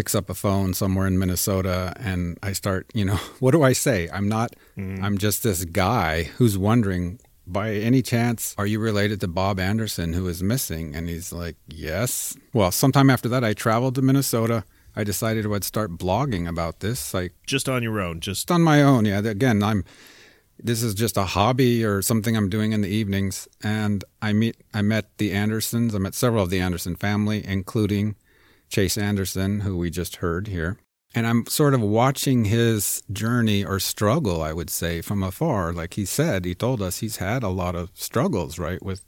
picks 0.00 0.14
up 0.14 0.30
a 0.30 0.34
phone 0.34 0.72
somewhere 0.72 1.06
in 1.06 1.18
Minnesota 1.18 1.92
and 1.96 2.38
I 2.42 2.54
start, 2.54 2.86
you 2.94 3.04
know, 3.04 3.16
what 3.38 3.50
do 3.50 3.62
I 3.62 3.74
say? 3.74 4.08
I'm 4.10 4.30
not, 4.30 4.56
mm. 4.74 4.98
I'm 5.02 5.18
just 5.18 5.42
this 5.42 5.66
guy 5.66 6.22
who's 6.38 6.56
wondering, 6.56 7.20
by 7.46 7.74
any 7.74 8.00
chance, 8.00 8.54
are 8.56 8.66
you 8.66 8.78
related 8.78 9.20
to 9.20 9.28
Bob 9.28 9.60
Anderson 9.60 10.14
who 10.14 10.26
is 10.26 10.42
missing? 10.42 10.96
And 10.96 11.06
he's 11.06 11.34
like, 11.34 11.56
yes. 11.68 12.34
Well, 12.54 12.70
sometime 12.70 13.10
after 13.10 13.28
that, 13.28 13.44
I 13.44 13.52
traveled 13.52 13.94
to 13.96 14.00
Minnesota. 14.00 14.64
I 14.96 15.04
decided 15.04 15.44
I 15.44 15.48
would 15.48 15.64
start 15.64 15.98
blogging 15.98 16.48
about 16.48 16.80
this. 16.80 17.12
Like 17.12 17.34
just 17.46 17.68
on 17.68 17.82
your 17.82 18.00
own, 18.00 18.20
just 18.20 18.50
on 18.50 18.62
my 18.62 18.82
own. 18.82 19.04
Yeah. 19.04 19.18
Again, 19.18 19.62
I'm 19.62 19.84
this 20.58 20.82
is 20.82 20.94
just 20.94 21.18
a 21.18 21.24
hobby 21.24 21.84
or 21.84 22.00
something 22.00 22.38
I'm 22.38 22.48
doing 22.48 22.72
in 22.72 22.80
the 22.80 22.88
evenings. 22.88 23.46
And 23.62 24.02
I 24.22 24.32
meet 24.32 24.56
I 24.72 24.80
met 24.80 25.18
the 25.18 25.32
Andersons. 25.32 25.94
I 25.94 25.98
met 25.98 26.14
several 26.14 26.42
of 26.42 26.48
the 26.48 26.60
Anderson 26.60 26.96
family, 26.96 27.44
including 27.46 28.16
Chase 28.70 28.96
Anderson, 28.96 29.60
who 29.60 29.76
we 29.76 29.90
just 29.90 30.16
heard 30.16 30.46
here. 30.46 30.78
And 31.12 31.26
I'm 31.26 31.44
sort 31.46 31.74
of 31.74 31.80
watching 31.80 32.44
his 32.44 33.02
journey 33.12 33.64
or 33.64 33.80
struggle, 33.80 34.42
I 34.42 34.52
would 34.52 34.70
say, 34.70 35.02
from 35.02 35.24
afar. 35.24 35.72
Like 35.72 35.94
he 35.94 36.04
said, 36.04 36.44
he 36.44 36.54
told 36.54 36.80
us 36.80 36.98
he's 36.98 37.16
had 37.16 37.42
a 37.42 37.48
lot 37.48 37.74
of 37.74 37.90
struggles, 37.94 38.60
right, 38.60 38.80
with 38.80 39.04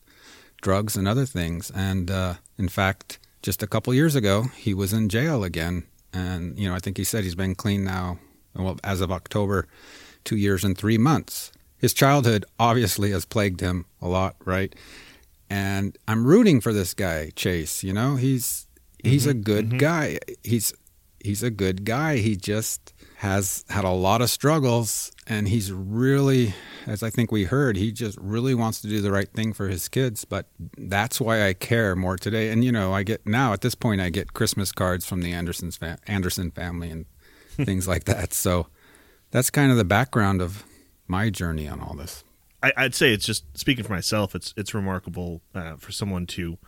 drugs 0.61 0.97
and 0.97 1.07
other 1.07 1.27
things. 1.27 1.71
And 1.75 2.11
uh, 2.11 2.35
in 2.59 2.69
fact, 2.69 3.21
just 3.41 3.63
a 3.63 3.69
couple 3.69 3.95
years 3.95 4.17
ago, 4.17 4.45
he 4.57 4.75
was 4.75 4.93
in 4.93 5.09
jail 5.09 5.45
again. 5.45 5.85
And, 6.13 6.59
you 6.59 6.69
know, 6.69 6.75
I 6.75 6.81
think 6.81 6.97
he 6.97 7.05
said 7.05 7.23
he's 7.23 7.37
been 7.37 7.55
clean 7.55 7.85
now, 7.85 8.19
well, 8.55 8.79
as 8.83 9.01
of 9.01 9.13
October 9.13 9.69
two 10.25 10.37
years 10.37 10.65
and 10.65 10.77
three 10.77 10.99
months. 10.99 11.53
His 11.79 11.95
childhood 11.95 12.45
obviously 12.59 13.13
has 13.13 13.25
plagued 13.25 13.61
him 13.61 13.87
a 14.01 14.09
lot, 14.09 14.37
right? 14.45 14.75
And 15.49 15.97
I'm 16.09 16.27
rooting 16.27 16.61
for 16.61 16.73
this 16.73 16.95
guy, 16.95 17.31
Chase. 17.35 17.83
You 17.85 17.93
know, 17.93 18.17
he's 18.17 18.67
he's 19.03 19.23
mm-hmm, 19.23 19.31
a 19.31 19.43
good 19.43 19.69
mm-hmm. 19.69 19.79
guy. 19.79 20.19
He's 20.43 20.73
he's 21.23 21.43
a 21.43 21.51
good 21.51 21.85
guy. 21.85 22.17
He 22.17 22.37
just 22.37 22.93
has 23.17 23.65
had 23.69 23.85
a 23.85 23.91
lot 23.91 24.21
of 24.21 24.29
struggles 24.29 25.13
and 25.27 25.47
he's 25.49 25.71
really 25.71 26.55
as 26.87 27.03
I 27.03 27.11
think 27.11 27.31
we 27.31 27.45
heard, 27.45 27.77
he 27.77 27.93
just 27.93 28.19
really 28.19 28.55
wants 28.55 28.81
to 28.83 28.89
do 28.89 29.01
the 29.01 29.13
right 29.13 29.33
thing 29.33 29.53
for 29.53 29.69
his 29.69 29.89
kids, 29.89 30.25
but 30.25 30.47
that's 30.77 31.21
why 31.21 31.47
I 31.47 31.53
care 31.53 31.95
more 31.95 32.17
today. 32.17 32.51
And 32.51 32.65
you 32.65 32.73
know, 32.73 32.93
I 32.93 33.05
get 33.05 33.27
now 33.27 33.53
at 33.53 33.61
this 33.61 33.75
point 33.75 34.01
I 34.01 34.11
get 34.11 34.35
Christmas 34.35 34.73
cards 34.73 35.07
from 35.07 35.23
the 35.23 35.33
Anderson's 35.33 35.77
fa- 35.77 35.99
Anderson 36.07 36.51
family 36.51 36.91
and 36.91 37.07
things 37.51 37.87
like 37.87 38.05
that. 38.05 38.33
So 38.33 38.67
that's 39.31 39.51
kind 39.51 39.71
of 39.71 39.77
the 39.77 39.85
background 39.85 40.43
of 40.43 40.65
my 41.07 41.31
journey 41.31 41.69
on 41.69 41.81
all 41.81 41.95
this. 41.95 42.25
I, 42.63 42.85
would 42.85 42.95
say 42.95 43.13
it's 43.13 43.27
just 43.27 43.45
speaking 43.59 43.85
for 43.85 43.93
myself. 43.93 44.37
It's 44.37 44.55
it's 44.57 44.73
remarkable 44.73 45.43
uh, 45.53 45.77
for 45.77 45.91
someone 45.91 46.27
to 46.27 46.59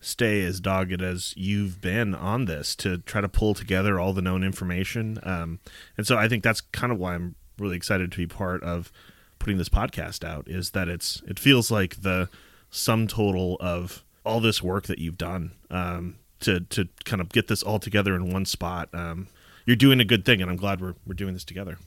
stay 0.00 0.42
as 0.42 0.60
dogged 0.60 1.02
as 1.02 1.34
you've 1.36 1.80
been 1.80 2.14
on 2.14 2.44
this 2.44 2.76
to 2.76 2.98
try 2.98 3.20
to 3.20 3.28
pull 3.28 3.54
together 3.54 3.98
all 3.98 4.12
the 4.12 4.22
known 4.22 4.44
information. 4.44 5.18
Um, 5.22 5.60
and 5.96 6.06
so 6.06 6.16
I 6.16 6.28
think 6.28 6.44
that's 6.44 6.60
kind 6.60 6.92
of 6.92 6.98
why 6.98 7.14
I'm 7.14 7.34
really 7.58 7.76
excited 7.76 8.12
to 8.12 8.18
be 8.18 8.26
part 8.26 8.62
of 8.62 8.92
putting 9.38 9.58
this 9.58 9.68
podcast 9.68 10.24
out. 10.24 10.48
Is 10.48 10.70
that 10.70 10.88
it's 10.88 11.22
it 11.26 11.38
feels 11.38 11.70
like 11.70 12.02
the 12.02 12.28
sum 12.70 13.06
total 13.06 13.56
of 13.60 14.04
all 14.24 14.40
this 14.40 14.62
work 14.62 14.86
that 14.86 14.98
you've 14.98 15.18
done 15.18 15.52
um, 15.70 16.16
to 16.40 16.60
to 16.60 16.88
kind 17.04 17.20
of 17.20 17.30
get 17.30 17.48
this 17.48 17.62
all 17.62 17.78
together 17.78 18.14
in 18.14 18.32
one 18.32 18.44
spot. 18.44 18.88
Um, 18.92 19.28
you're 19.64 19.76
doing 19.76 20.00
a 20.00 20.04
good 20.04 20.24
thing, 20.24 20.40
and 20.40 20.50
I'm 20.50 20.56
glad 20.56 20.80
we're 20.80 20.94
we're 21.06 21.14
doing 21.14 21.34
this 21.34 21.44
together. 21.44 21.78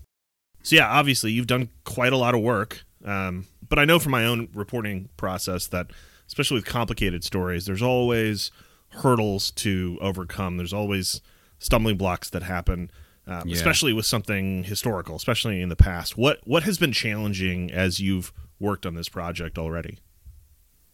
So 0.64 0.76
yeah, 0.76 0.90
obviously 0.90 1.32
you've 1.32 1.48
done 1.48 1.70
quite 1.86 2.12
a 2.12 2.18
lot 2.18 2.36
of 2.36 2.42
work, 2.42 2.84
um, 3.06 3.46
but 3.68 3.80
I 3.80 3.86
know 3.86 4.00
from 4.00 4.12
my 4.12 4.26
own 4.26 4.50
reporting 4.54 5.10
process 5.16 5.68
that, 5.68 5.92
especially 6.30 6.56
with 6.56 6.66
complicated 6.66 7.26
stories, 7.26 7.66
there's 7.66 7.82
always 7.82 8.52
hurdles 8.90 9.52
to 9.52 9.98
overcome. 10.00 10.56
There's 10.56 10.74
always 10.74 11.22
stumbling 11.58 11.98
blocks 11.98 12.30
that 12.30 12.44
happen, 12.44 12.90
um, 13.28 13.48
yeah. 13.48 13.56
especially 13.56 13.92
with 13.92 14.06
something 14.06 14.64
historical, 14.64 15.18
especially 15.18 15.62
in 15.62 15.68
the 15.68 15.76
past. 15.76 16.18
What 16.18 16.40
what 16.46 16.64
has 16.64 16.78
been 16.78 16.94
challenging 16.94 17.72
as 17.72 18.00
you've 18.00 18.32
worked 18.60 18.86
on 18.86 18.94
this 18.96 19.10
project 19.10 19.58
already? 19.58 19.98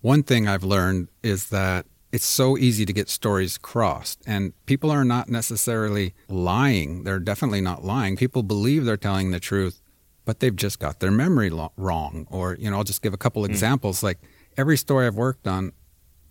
One 0.02 0.24
thing 0.24 0.48
I've 0.48 0.64
learned 0.64 1.10
is 1.22 1.50
that 1.50 1.86
it's 2.12 2.26
so 2.26 2.58
easy 2.58 2.86
to 2.86 2.94
get 2.94 3.10
stories 3.10 3.58
crossed. 3.58 4.22
And 4.26 4.54
people 4.68 4.90
are 4.90 5.04
not 5.04 5.28
necessarily 5.28 6.14
lying. 6.30 7.04
They're 7.04 7.20
definitely 7.20 7.60
not 7.60 7.84
lying. 7.84 8.16
People 8.16 8.42
believe 8.42 8.86
they're 8.86 8.96
telling 8.96 9.32
the 9.32 9.40
truth, 9.40 9.82
but 10.24 10.40
they've 10.40 10.56
just 10.56 10.80
got 10.80 11.02
their 11.02 11.12
memory 11.12 11.50
lo- 11.50 11.74
wrong. 11.76 12.26
Or, 12.32 12.56
you 12.56 12.72
know, 12.72 12.78
I'll 12.78 12.86
just 12.86 13.02
give 13.02 13.14
a 13.14 13.18
couple 13.18 13.44
mm. 13.44 13.50
examples. 13.50 14.02
Like 14.02 14.20
every 14.58 14.78
story 14.78 15.08
I've 15.08 15.16
worked 15.16 15.48
on, 15.48 15.72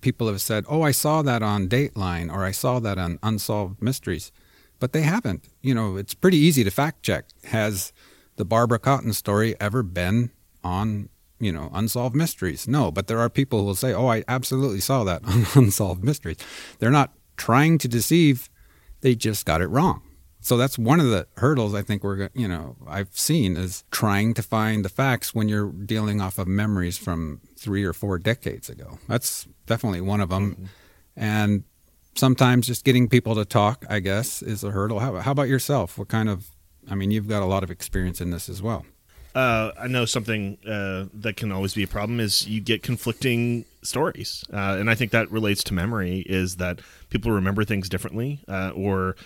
people 0.00 0.26
have 0.28 0.40
said, 0.40 0.64
oh, 0.68 0.82
I 0.82 0.90
saw 0.90 1.22
that 1.22 1.42
on 1.42 1.68
Dateline 1.68 2.32
or 2.32 2.44
I 2.44 2.50
saw 2.50 2.78
that 2.80 2.98
on 2.98 3.18
Unsolved 3.22 3.80
Mysteries. 3.82 4.32
But 4.80 4.92
they 4.92 5.02
haven't. 5.02 5.48
You 5.62 5.74
know, 5.74 5.96
it's 5.96 6.14
pretty 6.14 6.36
easy 6.36 6.64
to 6.64 6.70
fact 6.70 7.02
check. 7.02 7.26
Has 7.44 7.92
the 8.36 8.44
Barbara 8.44 8.78
Cotton 8.78 9.12
story 9.12 9.54
ever 9.60 9.82
been 9.82 10.30
on 10.62 11.08
you 11.40 11.52
know, 11.52 11.70
unsolved 11.74 12.14
mysteries. 12.14 12.68
No, 12.68 12.90
but 12.90 13.06
there 13.06 13.18
are 13.18 13.28
people 13.28 13.60
who 13.60 13.66
will 13.66 13.74
say, 13.74 13.92
"Oh, 13.92 14.06
I 14.06 14.24
absolutely 14.28 14.80
saw 14.80 15.04
that 15.04 15.22
on 15.26 15.46
unsolved 15.54 16.02
mysteries." 16.04 16.38
They're 16.78 16.90
not 16.90 17.12
trying 17.36 17.76
to 17.78 17.88
deceive; 17.88 18.48
they 19.00 19.14
just 19.14 19.44
got 19.44 19.60
it 19.60 19.66
wrong. 19.66 20.02
So 20.44 20.58
that's 20.58 20.78
one 20.78 21.00
of 21.00 21.06
the 21.06 21.26
hurdles 21.38 21.74
I 21.74 21.80
think 21.80 22.04
we're, 22.04 22.28
you 22.34 22.46
know, 22.46 22.76
I've 22.86 23.16
seen 23.16 23.56
is 23.56 23.82
trying 23.90 24.34
to 24.34 24.42
find 24.42 24.84
the 24.84 24.90
facts 24.90 25.34
when 25.34 25.48
you're 25.48 25.72
dealing 25.72 26.20
off 26.20 26.38
of 26.38 26.46
memories 26.46 26.98
from 26.98 27.40
three 27.56 27.82
or 27.82 27.94
four 27.94 28.18
decades 28.18 28.68
ago. 28.68 28.98
That's 29.08 29.48
definitely 29.64 30.02
one 30.02 30.20
of 30.20 30.28
them. 30.28 30.68
And 31.16 31.64
sometimes 32.14 32.66
just 32.66 32.84
getting 32.84 33.08
people 33.08 33.34
to 33.36 33.46
talk, 33.46 33.86
I 33.88 34.00
guess, 34.00 34.42
is 34.42 34.62
a 34.62 34.70
hurdle. 34.70 34.98
How, 34.98 35.14
how 35.14 35.30
about 35.30 35.48
yourself? 35.48 35.96
What 35.96 36.08
kind 36.08 36.28
of, 36.28 36.50
I 36.90 36.94
mean, 36.94 37.10
you've 37.10 37.26
got 37.26 37.42
a 37.42 37.46
lot 37.46 37.62
of 37.62 37.70
experience 37.70 38.20
in 38.20 38.28
this 38.28 38.50
as 38.50 38.60
well. 38.60 38.84
Uh, 39.34 39.72
I 39.80 39.88
know 39.88 40.04
something 40.04 40.58
uh, 40.68 41.06
that 41.14 41.38
can 41.38 41.52
always 41.52 41.72
be 41.72 41.84
a 41.84 41.88
problem 41.88 42.20
is 42.20 42.46
you 42.46 42.60
get 42.60 42.82
conflicting 42.82 43.64
stories, 43.82 44.44
uh, 44.52 44.76
and 44.78 44.90
I 44.90 44.94
think 44.94 45.10
that 45.12 45.30
relates 45.30 45.64
to 45.64 45.74
memory. 45.74 46.20
Is 46.20 46.56
that 46.56 46.80
people 47.08 47.32
remember 47.32 47.64
things 47.64 47.88
differently, 47.88 48.44
uh, 48.46 48.72
or 48.76 49.16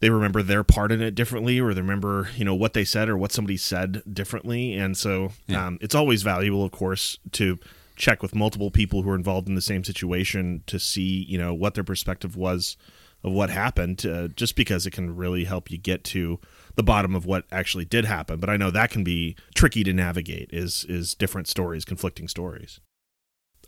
they 0.00 0.10
remember 0.10 0.42
their 0.42 0.62
part 0.64 0.92
in 0.92 1.00
it 1.00 1.14
differently, 1.14 1.58
or 1.60 1.72
they 1.74 1.80
remember 1.80 2.28
you 2.36 2.44
know 2.44 2.54
what 2.54 2.72
they 2.74 2.84
said 2.84 3.08
or 3.08 3.16
what 3.16 3.32
somebody 3.32 3.56
said 3.56 4.02
differently, 4.12 4.74
and 4.74 4.96
so 4.96 5.32
Yeah. 5.46 5.66
um, 5.66 5.78
it's 5.80 5.94
always 5.94 6.22
valuable, 6.22 6.64
of 6.64 6.72
course, 6.72 7.18
to 7.32 7.58
check 7.96 8.22
with 8.22 8.34
multiple 8.34 8.70
people 8.70 9.02
who 9.02 9.10
are 9.10 9.14
involved 9.14 9.48
in 9.48 9.54
the 9.54 9.60
same 9.62 9.82
situation 9.82 10.62
to 10.66 10.78
see 10.78 11.24
you 11.28 11.38
know 11.38 11.54
what 11.54 11.74
their 11.74 11.84
perspective 11.84 12.36
was 12.36 12.76
of 13.24 13.32
what 13.32 13.48
happened, 13.50 14.04
uh, 14.04 14.28
just 14.28 14.54
because 14.54 14.86
it 14.86 14.90
can 14.92 15.16
really 15.16 15.44
help 15.44 15.70
you 15.70 15.78
get 15.78 16.04
to 16.04 16.38
the 16.76 16.82
bottom 16.82 17.14
of 17.14 17.24
what 17.24 17.44
actually 17.50 17.86
did 17.86 18.04
happen. 18.04 18.38
But 18.38 18.50
I 18.50 18.58
know 18.58 18.70
that 18.70 18.90
can 18.90 19.02
be 19.02 19.34
tricky 19.54 19.82
to 19.84 19.92
navigate. 19.94 20.50
Is 20.52 20.84
is 20.88 21.14
different 21.14 21.48
stories, 21.48 21.84
conflicting 21.86 22.28
stories. 22.28 22.80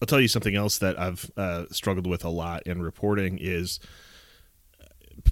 I'll 0.00 0.06
tell 0.06 0.20
you 0.20 0.28
something 0.28 0.54
else 0.54 0.78
that 0.78 0.96
I've 1.00 1.30
uh, 1.36 1.64
struggled 1.72 2.06
with 2.06 2.24
a 2.24 2.28
lot 2.28 2.62
in 2.66 2.82
reporting 2.82 3.38
is 3.40 3.80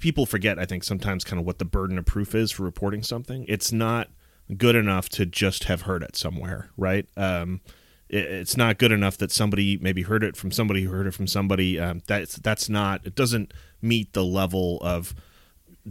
people 0.01 0.27
forget. 0.27 0.59
I 0.59 0.65
think 0.65 0.85
sometimes 0.85 1.25
kind 1.25 1.41
of 1.41 1.47
what 1.47 1.59
the 1.59 1.65
burden 1.65 1.99
of 1.99 2.07
proof 2.07 2.35
is 2.35 2.51
for 2.51 2.63
reporting 2.63 3.03
something. 3.03 3.45
It's 3.49 3.73
not 3.73 4.09
good 4.57 4.77
enough 4.77 5.09
to 5.11 5.27
just 5.27 5.65
have 5.65 5.83
heard 5.83 6.03
it 6.03 6.17
somewhere, 6.17 6.71
right? 6.77 7.09
Um, 7.17 7.61
it, 8.09 8.25
it's 8.25 8.57
not 8.57 8.79
good 8.79 8.93
enough 8.93 9.17
that 9.19 9.33
somebody 9.33 9.77
maybe 9.77 10.03
heard 10.03 10.23
it 10.23 10.37
from 10.37 10.51
somebody 10.51 10.83
who 10.85 10.91
heard 10.91 11.07
it 11.07 11.15
from 11.15 11.27
somebody. 11.27 11.79
Um, 11.79 12.03
that's 12.07 12.37
that's 12.37 12.69
not. 12.69 13.05
It 13.05 13.15
doesn't 13.15 13.53
meet 13.83 14.13
the 14.13 14.25
level 14.25 14.79
of 14.83 15.15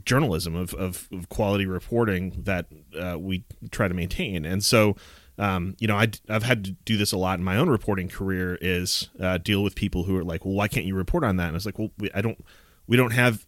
journalism 0.03 0.55
of, 0.55 0.73
of, 0.73 1.07
of 1.11 1.29
quality 1.29 1.65
reporting 1.65 2.33
that 2.43 2.65
uh, 2.99 3.17
we 3.17 3.45
try 3.71 3.87
to 3.87 3.93
maintain 3.93 4.45
and 4.45 4.63
so 4.63 4.95
um, 5.37 5.75
you 5.79 5.87
know 5.87 5.95
I, 5.95 6.07
have 6.27 6.43
had 6.43 6.65
to 6.65 6.71
do 6.71 6.97
this 6.97 7.13
a 7.13 7.17
lot 7.17 7.39
in 7.39 7.45
my 7.45 7.55
own 7.55 7.69
reporting 7.69 8.09
career 8.09 8.57
is 8.59 9.09
uh, 9.21 9.37
deal 9.37 9.63
with 9.63 9.75
people 9.75 10.03
who 10.03 10.17
are 10.17 10.23
like 10.23 10.43
well 10.43 10.53
why 10.53 10.67
can't 10.67 10.85
you 10.85 10.95
report 10.95 11.23
on 11.23 11.37
that 11.37 11.47
and 11.47 11.55
it's 11.55 11.65
like 11.65 11.79
well 11.79 11.91
we, 11.97 12.11
i 12.13 12.21
don't 12.21 12.43
we 12.87 12.97
don't 12.97 13.11
have 13.11 13.45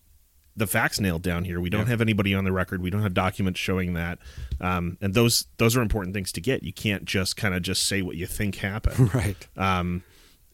the 0.58 0.67
facts 0.67 1.00
nailed 1.00 1.22
down 1.22 1.46
here 1.46 1.62
we 1.62 1.70
don't 1.70 1.82
Yeah. 1.82 1.88
have 1.89 2.02
anybody 2.02 2.34
on 2.34 2.43
the 2.43 2.52
record 2.52 2.82
we 2.82 2.89
don't 2.89 3.04
have 3.04 3.13
documents 3.13 3.60
showing 3.60 3.93
that 3.93 4.17
um, 4.60 4.98
and 5.00 5.13
those 5.13 5.46
those 5.58 5.78
are 5.78 5.82
important 5.82 6.13
things 6.13 6.32
to 6.34 6.41
get 6.41 6.63
you 6.63 6.74
can't 6.74 7.06
just 7.06 7.38
kind 7.38 7.54
of 7.56 7.62
just 7.62 7.84
say 7.84 8.02
what 8.02 8.15
you 8.17 8.26
think 8.26 8.56
happened 8.56 9.13
Right. 9.13 9.48
um, 9.56 10.04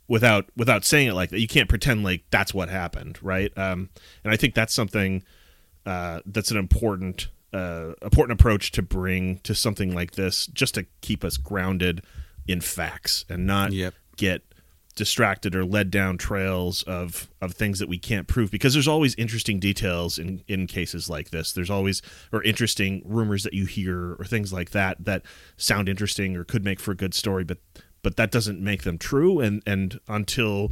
without 0.08 0.46
without 0.58 0.84
saying 0.84 1.08
it 1.08 1.13
like 1.13 1.30
that. 1.30 1.39
You 1.39 1.48
can't 1.48 1.70
pretend 1.70 2.04
like 2.04 2.24
that's 2.30 2.54
what 2.54 2.68
happened, 2.70 3.18
right? 3.24 3.52
Um, 3.58 3.89
and 4.24 4.34
I 4.34 4.38
think 4.38 4.54
that's 4.54 4.74
something 4.74 5.24
uh, 5.86 6.20
that's 6.26 6.52
an 6.52 6.58
important 6.58 7.30
uh, 7.54 7.94
important 8.02 8.39
approach 8.39 8.72
to 8.74 8.82
bring 8.82 9.38
to 9.44 9.56
something 9.56 9.96
like 9.96 10.12
this, 10.12 10.48
just 10.48 10.76
to 10.76 10.86
keep 11.02 11.24
us 11.24 11.38
grounded 11.38 12.04
in 12.48 12.60
facts 12.60 13.24
and 13.30 13.48
not 13.48 13.72
get 14.18 14.44
distracted 14.95 15.56
or 15.56 15.65
led 15.65 15.89
down 15.89 16.17
trails 16.17 16.84
of 16.84 17.29
of 17.41 17.53
things 17.53 17.79
that 17.79 17.89
we 17.89 17.97
can't 17.97 18.27
prove 18.27 18.51
because 18.51 18.73
there's 18.73 18.88
always 18.88 19.15
interesting 19.15 19.60
details 19.60 20.19
in 20.19 20.43
in 20.47 20.67
cases 20.67 21.10
like 21.10 21.32
this. 21.32 21.51
There's 21.51 21.69
always 21.69 22.01
or 22.32 22.43
interesting 22.43 23.01
rumors 23.06 23.43
that 23.43 23.53
you 23.53 23.65
hear 23.65 24.15
or 24.19 24.25
things 24.25 24.53
like 24.53 24.69
that 24.71 25.03
that 25.06 25.23
sound 25.58 25.89
interesting 25.89 26.36
or 26.36 26.43
could 26.43 26.63
make 26.63 26.79
for 26.79 26.91
a 26.91 26.95
good 26.95 27.13
story 27.13 27.43
but 27.43 27.58
but 28.03 28.17
that 28.17 28.32
doesn't 28.32 28.60
make 28.60 28.84
them 28.84 28.97
true. 28.97 29.39
And 29.39 29.63
and 29.65 29.99
until 30.08 30.71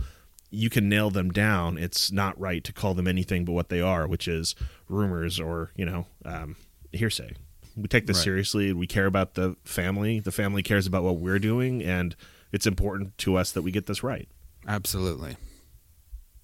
you 0.49 0.69
can 0.69 0.89
nail 0.89 1.10
them 1.10 1.31
down 1.31 1.77
it's 1.77 2.12
not 2.12 2.38
right 2.39 2.63
to 2.65 2.73
call 2.73 2.93
them 2.93 3.07
anything 3.07 3.45
but 3.45 3.53
what 3.53 3.69
they 3.69 3.79
are 3.79 4.05
which 4.05 4.27
is 4.27 4.53
rumors 4.89 5.39
or 5.39 5.71
you 5.75 5.86
know 5.86 6.05
um, 6.25 6.55
hearsay. 6.91 7.31
We 7.77 7.88
take 7.88 8.05
this 8.05 8.17
Right. 8.17 8.23
seriously. 8.25 8.73
We 8.73 8.86
care 8.86 9.05
about 9.05 9.36
the 9.36 9.55
family. 9.63 10.19
The 10.19 10.31
family 10.34 10.62
cares 10.62 10.86
about 10.86 11.03
what 11.03 11.17
we're 11.17 11.39
doing. 11.39 11.81
And 11.81 12.17
it's 12.52 12.68
important 12.68 13.18
to 13.18 13.36
us 13.36 13.52
that 13.52 13.62
we 13.62 13.72
get 13.72 13.86
this 13.86 14.04
right 14.04 14.28
Absolutely. 14.68 15.38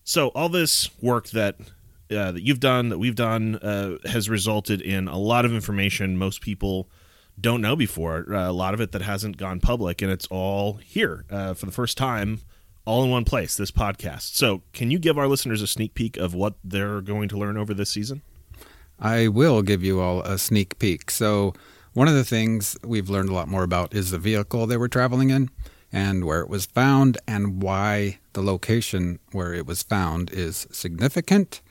so 0.04 0.30
all 0.30 0.50
this 0.50 0.90
work 1.02 1.30
that 1.30 1.58
uh, 2.10 2.32
that 2.32 2.42
you've 2.42 2.60
done, 2.60 2.90
that 2.90 3.00
we've 3.00 3.16
done, 3.16 3.56
uh, 3.58 3.98
has 4.06 4.30
resulted 4.30 4.82
in 4.82 5.08
a 5.08 5.18
lot 5.18 5.44
of 5.46 5.54
information 5.54 6.18
most 6.18 6.42
people 6.42 6.90
don't 7.40 7.62
know 7.62 7.76
before. 7.76 8.34
Uh, 8.34 8.50
a 8.50 8.52
lot 8.52 8.74
of 8.74 8.82
it 8.82 8.92
that 8.94 9.02
hasn't 9.02 9.38
gone 9.38 9.60
public, 9.60 10.02
and 10.02 10.12
it's 10.12 10.26
all 10.28 10.76
here 10.76 11.26
uh, 11.30 11.54
for 11.54 11.66
the 11.66 11.72
first 11.72 11.98
time, 11.98 12.40
all 12.86 13.04
in 13.04 13.10
one 13.10 13.26
place. 13.26 13.56
This 13.56 13.72
podcast. 13.72 14.36
So, 14.36 14.62
can 14.74 14.90
you 14.90 15.00
give 15.00 15.18
our 15.18 15.28
listeners 15.28 15.62
a 15.62 15.68
sneak 15.68 15.94
peek 15.94 16.18
of 16.18 16.34
what 16.34 16.56
they're 16.64 17.02
going 17.02 17.30
to 17.30 17.38
learn 17.38 17.58
over 17.58 17.74
this 17.74 17.90
season? 17.90 18.22
I 19.00 19.28
will 19.28 19.62
give 19.62 19.84
you 19.84 20.00
all 20.00 20.22
a 20.22 20.38
sneak 20.38 20.80
peek. 20.80 21.12
So, 21.12 21.54
one 21.94 22.08
of 22.08 22.16
the 22.16 22.24
things 22.24 22.78
we've 22.84 23.10
learned 23.10 23.30
a 23.30 23.34
lot 23.34 23.48
more 23.48 23.64
about 23.64 23.94
is 23.94 24.12
the 24.12 24.18
vehicle 24.18 24.66
they 24.66 24.78
were 24.78 24.88
traveling 24.88 25.30
in 25.30 25.50
and 25.92 26.26
where 26.26 26.42
it 26.42 26.50
was 26.50 26.66
found 26.66 27.18
and 27.28 27.62
why 27.62 28.20
the 28.34 28.42
location 28.42 29.20
where 29.32 29.54
it 29.54 29.66
was 29.66 29.84
found 29.84 30.30
is 30.32 30.68
significant. 30.72 31.62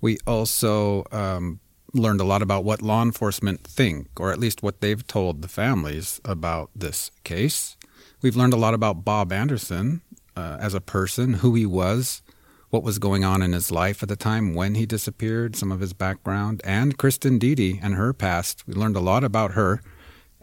We 0.00 0.18
also 0.26 1.04
um, 1.12 1.60
learned 1.94 2.20
a 2.20 2.24
lot 2.24 2.42
about 2.42 2.64
what 2.64 2.82
law 2.82 3.02
enforcement 3.02 3.64
think, 3.64 4.08
or 4.18 4.32
at 4.32 4.38
least 4.38 4.62
what 4.62 4.80
they've 4.80 5.06
told 5.06 5.40
the 5.40 5.48
families 5.48 6.20
about 6.24 6.70
this 6.74 7.10
case. 7.22 7.76
We've 8.20 8.36
learned 8.36 8.52
a 8.52 8.58
lot 8.58 8.74
about 8.74 9.04
Bob 9.04 9.32
Anderson 9.32 10.02
uh, 10.36 10.58
as 10.60 10.74
a 10.74 10.80
person, 10.80 11.34
who 11.34 11.54
he 11.54 11.66
was, 11.66 12.22
what 12.70 12.82
was 12.82 12.98
going 12.98 13.24
on 13.24 13.40
in 13.40 13.52
his 13.52 13.70
life 13.70 14.02
at 14.02 14.08
the 14.08 14.16
time 14.16 14.54
when 14.54 14.74
he 14.74 14.84
disappeared, 14.84 15.54
some 15.54 15.70
of 15.70 15.80
his 15.80 15.92
background, 15.92 16.60
and 16.64 16.98
Kristin 16.98 17.38
Diede 17.38 17.78
and 17.82 17.94
her 17.94 18.12
past. 18.12 18.66
We 18.66 18.74
learned 18.74 18.96
a 18.96 19.00
lot 19.00 19.22
about 19.22 19.52
her. 19.52 19.80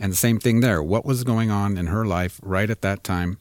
And 0.02 0.12
the 0.12 0.18
same 0.18 0.40
thing 0.40 0.62
there. 0.62 0.82
What 0.82 1.06
was 1.06 1.24
going 1.24 1.52
on 1.52 1.78
in 1.78 1.86
her 1.86 2.06
life 2.06 2.40
right 2.42 2.72
at 2.72 2.82
that 2.82 3.04
time 3.04 3.38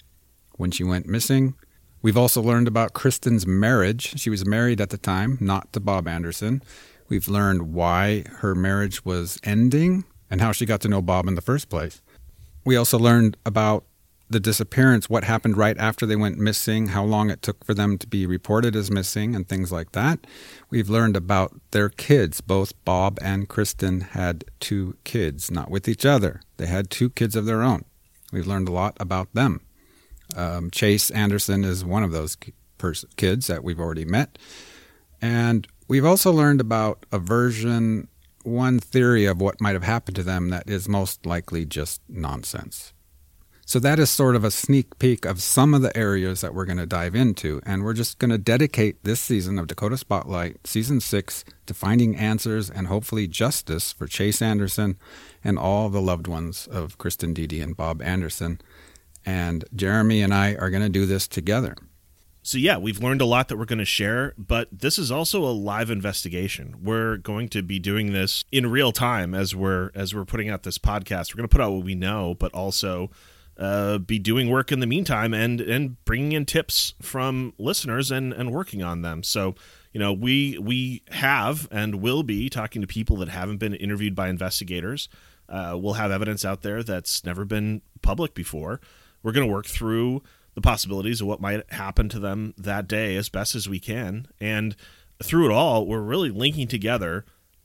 when 0.56 0.70
she 0.70 0.84
went 0.84 1.06
missing? 1.06 1.54
We've 2.02 2.18
also 2.18 2.42
learned 2.42 2.68
about 2.68 2.92
Kristin's 2.92 3.46
marriage. 3.46 4.20
She 4.20 4.28
was 4.28 4.44
married 4.44 4.78
at 4.78 4.90
the 4.90 4.98
time, 4.98 5.38
not 5.40 5.72
to 5.72 5.80
Bob 5.80 6.06
Anderson. 6.06 6.62
We've 7.08 7.28
learned 7.28 7.72
why 7.72 8.24
her 8.40 8.54
marriage 8.54 9.06
was 9.06 9.40
ending 9.42 10.04
and 10.30 10.42
how 10.42 10.52
she 10.52 10.66
got 10.66 10.82
to 10.82 10.88
know 10.88 11.00
Bob 11.00 11.26
in 11.26 11.34
the 11.34 11.40
first 11.40 11.70
place. 11.70 12.02
We 12.66 12.76
also 12.76 12.98
learned 12.98 13.38
about 13.46 13.84
the 14.30 14.40
disappearance, 14.40 15.10
what 15.10 15.24
happened 15.24 15.56
right 15.56 15.76
after 15.76 16.06
they 16.06 16.14
went 16.14 16.38
missing, 16.38 16.88
how 16.88 17.04
long 17.04 17.30
it 17.30 17.42
took 17.42 17.64
for 17.64 17.74
them 17.74 17.98
to 17.98 18.06
be 18.06 18.26
reported 18.26 18.76
as 18.76 18.90
missing, 18.90 19.34
and 19.34 19.48
things 19.48 19.72
like 19.72 19.90
that. 19.92 20.26
We've 20.70 20.88
learned 20.88 21.16
about 21.16 21.60
their 21.72 21.88
kids. 21.88 22.40
Both 22.40 22.72
Bob 22.84 23.18
and 23.20 23.48
Kristin 23.48 24.10
had 24.10 24.44
two 24.60 24.96
kids, 25.02 25.50
not 25.50 25.68
with 25.68 25.88
each 25.88 26.06
other. 26.06 26.42
They 26.58 26.66
had 26.66 26.90
two 26.90 27.10
kids 27.10 27.34
of 27.34 27.44
their 27.44 27.62
own. 27.62 27.84
We've 28.32 28.46
learned 28.46 28.68
a 28.68 28.72
lot 28.72 28.96
about 29.00 29.34
them. 29.34 29.62
Um, 30.36 30.70
Chase 30.70 31.10
Anderson 31.10 31.64
is 31.64 31.84
one 31.84 32.04
of 32.04 32.12
those 32.12 32.36
pers- 32.78 33.04
kids 33.16 33.48
that 33.48 33.64
we've 33.64 33.80
already 33.80 34.04
met. 34.04 34.38
And 35.20 35.66
we've 35.88 36.04
also 36.04 36.30
learned 36.30 36.60
about 36.60 37.04
a 37.10 37.18
version, 37.18 38.06
one 38.44 38.78
theory 38.78 39.24
of 39.24 39.40
what 39.40 39.60
might 39.60 39.74
have 39.74 39.82
happened 39.82 40.14
to 40.16 40.22
them 40.22 40.50
that 40.50 40.70
is 40.70 40.88
most 40.88 41.26
likely 41.26 41.66
just 41.66 42.00
nonsense. 42.08 42.92
So 43.70 43.78
that 43.78 44.00
is 44.00 44.10
sort 44.10 44.34
of 44.34 44.42
a 44.42 44.50
sneak 44.50 44.98
peek 44.98 45.24
of 45.24 45.40
some 45.40 45.74
of 45.74 45.82
the 45.82 45.96
areas 45.96 46.40
that 46.40 46.54
we're 46.54 46.64
going 46.64 46.78
to 46.78 46.86
dive 46.86 47.14
into. 47.14 47.60
And 47.64 47.84
we're 47.84 47.94
just 47.94 48.18
going 48.18 48.32
to 48.32 48.36
dedicate 48.36 49.04
this 49.04 49.20
season 49.20 49.60
of 49.60 49.68
Dakota 49.68 49.96
Spotlight, 49.96 50.66
season 50.66 50.98
six, 50.98 51.44
to 51.66 51.72
finding 51.72 52.16
answers 52.16 52.68
and 52.68 52.88
hopefully 52.88 53.28
justice 53.28 53.92
for 53.92 54.08
Chase 54.08 54.42
Anderson 54.42 54.98
and 55.44 55.56
all 55.56 55.88
the 55.88 56.00
loved 56.00 56.26
ones 56.26 56.66
of 56.66 56.98
Kristin 56.98 57.32
Diede 57.32 57.62
and 57.62 57.76
Bob 57.76 58.02
Anderson. 58.02 58.60
And 59.24 59.64
Jeremy 59.72 60.20
and 60.20 60.34
I 60.34 60.56
are 60.56 60.70
going 60.70 60.82
to 60.82 60.88
do 60.88 61.06
this 61.06 61.28
together. 61.28 61.76
So 62.42 62.58
yeah, 62.58 62.76
we've 62.76 63.00
learned 63.00 63.20
a 63.20 63.24
lot 63.24 63.46
that 63.46 63.56
we're 63.56 63.66
going 63.66 63.78
to 63.78 63.84
share, 63.84 64.34
but 64.36 64.66
this 64.72 64.98
is 64.98 65.12
also 65.12 65.44
a 65.44 65.54
live 65.54 65.90
investigation. 65.90 66.74
We're 66.82 67.18
going 67.18 67.48
to 67.50 67.62
be 67.62 67.78
doing 67.78 68.12
this 68.12 68.42
in 68.50 68.68
real 68.68 68.90
time 68.90 69.32
as 69.32 69.54
we're 69.54 69.92
as 69.94 70.12
we're 70.12 70.24
putting 70.24 70.48
out 70.48 70.64
this 70.64 70.78
podcast. 70.78 71.32
We're 71.32 71.38
going 71.38 71.48
to 71.48 71.52
put 71.52 71.60
out 71.60 71.70
what 71.70 71.84
we 71.84 71.94
know, 71.94 72.34
but 72.34 72.52
also 72.52 73.12
uh, 73.60 73.98
be 73.98 74.18
doing 74.18 74.48
work 74.48 74.72
in 74.72 74.80
the 74.80 74.86
meantime 74.86 75.34
and 75.34 75.60
and 75.60 76.02
bringing 76.06 76.32
in 76.32 76.46
tips 76.46 76.94
from 77.02 77.52
listeners 77.58 78.10
and 78.10 78.32
and 78.32 78.50
working 78.50 78.82
on 78.82 79.02
them. 79.02 79.22
So 79.22 79.54
you 79.92 80.00
know 80.00 80.12
we 80.12 80.58
we 80.58 81.02
have 81.10 81.68
and 81.70 81.96
will 81.96 82.22
be 82.22 82.48
talking 82.48 82.80
to 82.80 82.88
people 82.88 83.16
that 83.18 83.28
haven't 83.28 83.58
been 83.58 83.74
interviewed 83.74 84.14
by 84.14 84.28
investigators. 84.28 85.08
Uh, 85.48 85.76
we'll 85.78 85.94
have 85.94 86.10
evidence 86.10 86.44
out 86.44 86.62
there 86.62 86.82
that's 86.82 87.24
never 87.24 87.44
been 87.44 87.82
public 88.02 88.34
before. 88.34 88.80
We're 89.22 89.32
going 89.32 89.46
to 89.46 89.52
work 89.52 89.66
through 89.66 90.22
the 90.54 90.60
possibilities 90.60 91.20
of 91.20 91.26
what 91.26 91.40
might 91.40 91.70
happen 91.72 92.08
to 92.08 92.18
them 92.18 92.54
that 92.56 92.88
day 92.88 93.16
as 93.16 93.28
best 93.28 93.54
as 93.54 93.68
we 93.68 93.78
can. 93.78 94.28
And 94.40 94.74
through 95.22 95.46
it 95.46 95.52
all, 95.52 95.86
we're 95.86 96.00
really 96.00 96.30
linking 96.30 96.68
together 96.68 97.24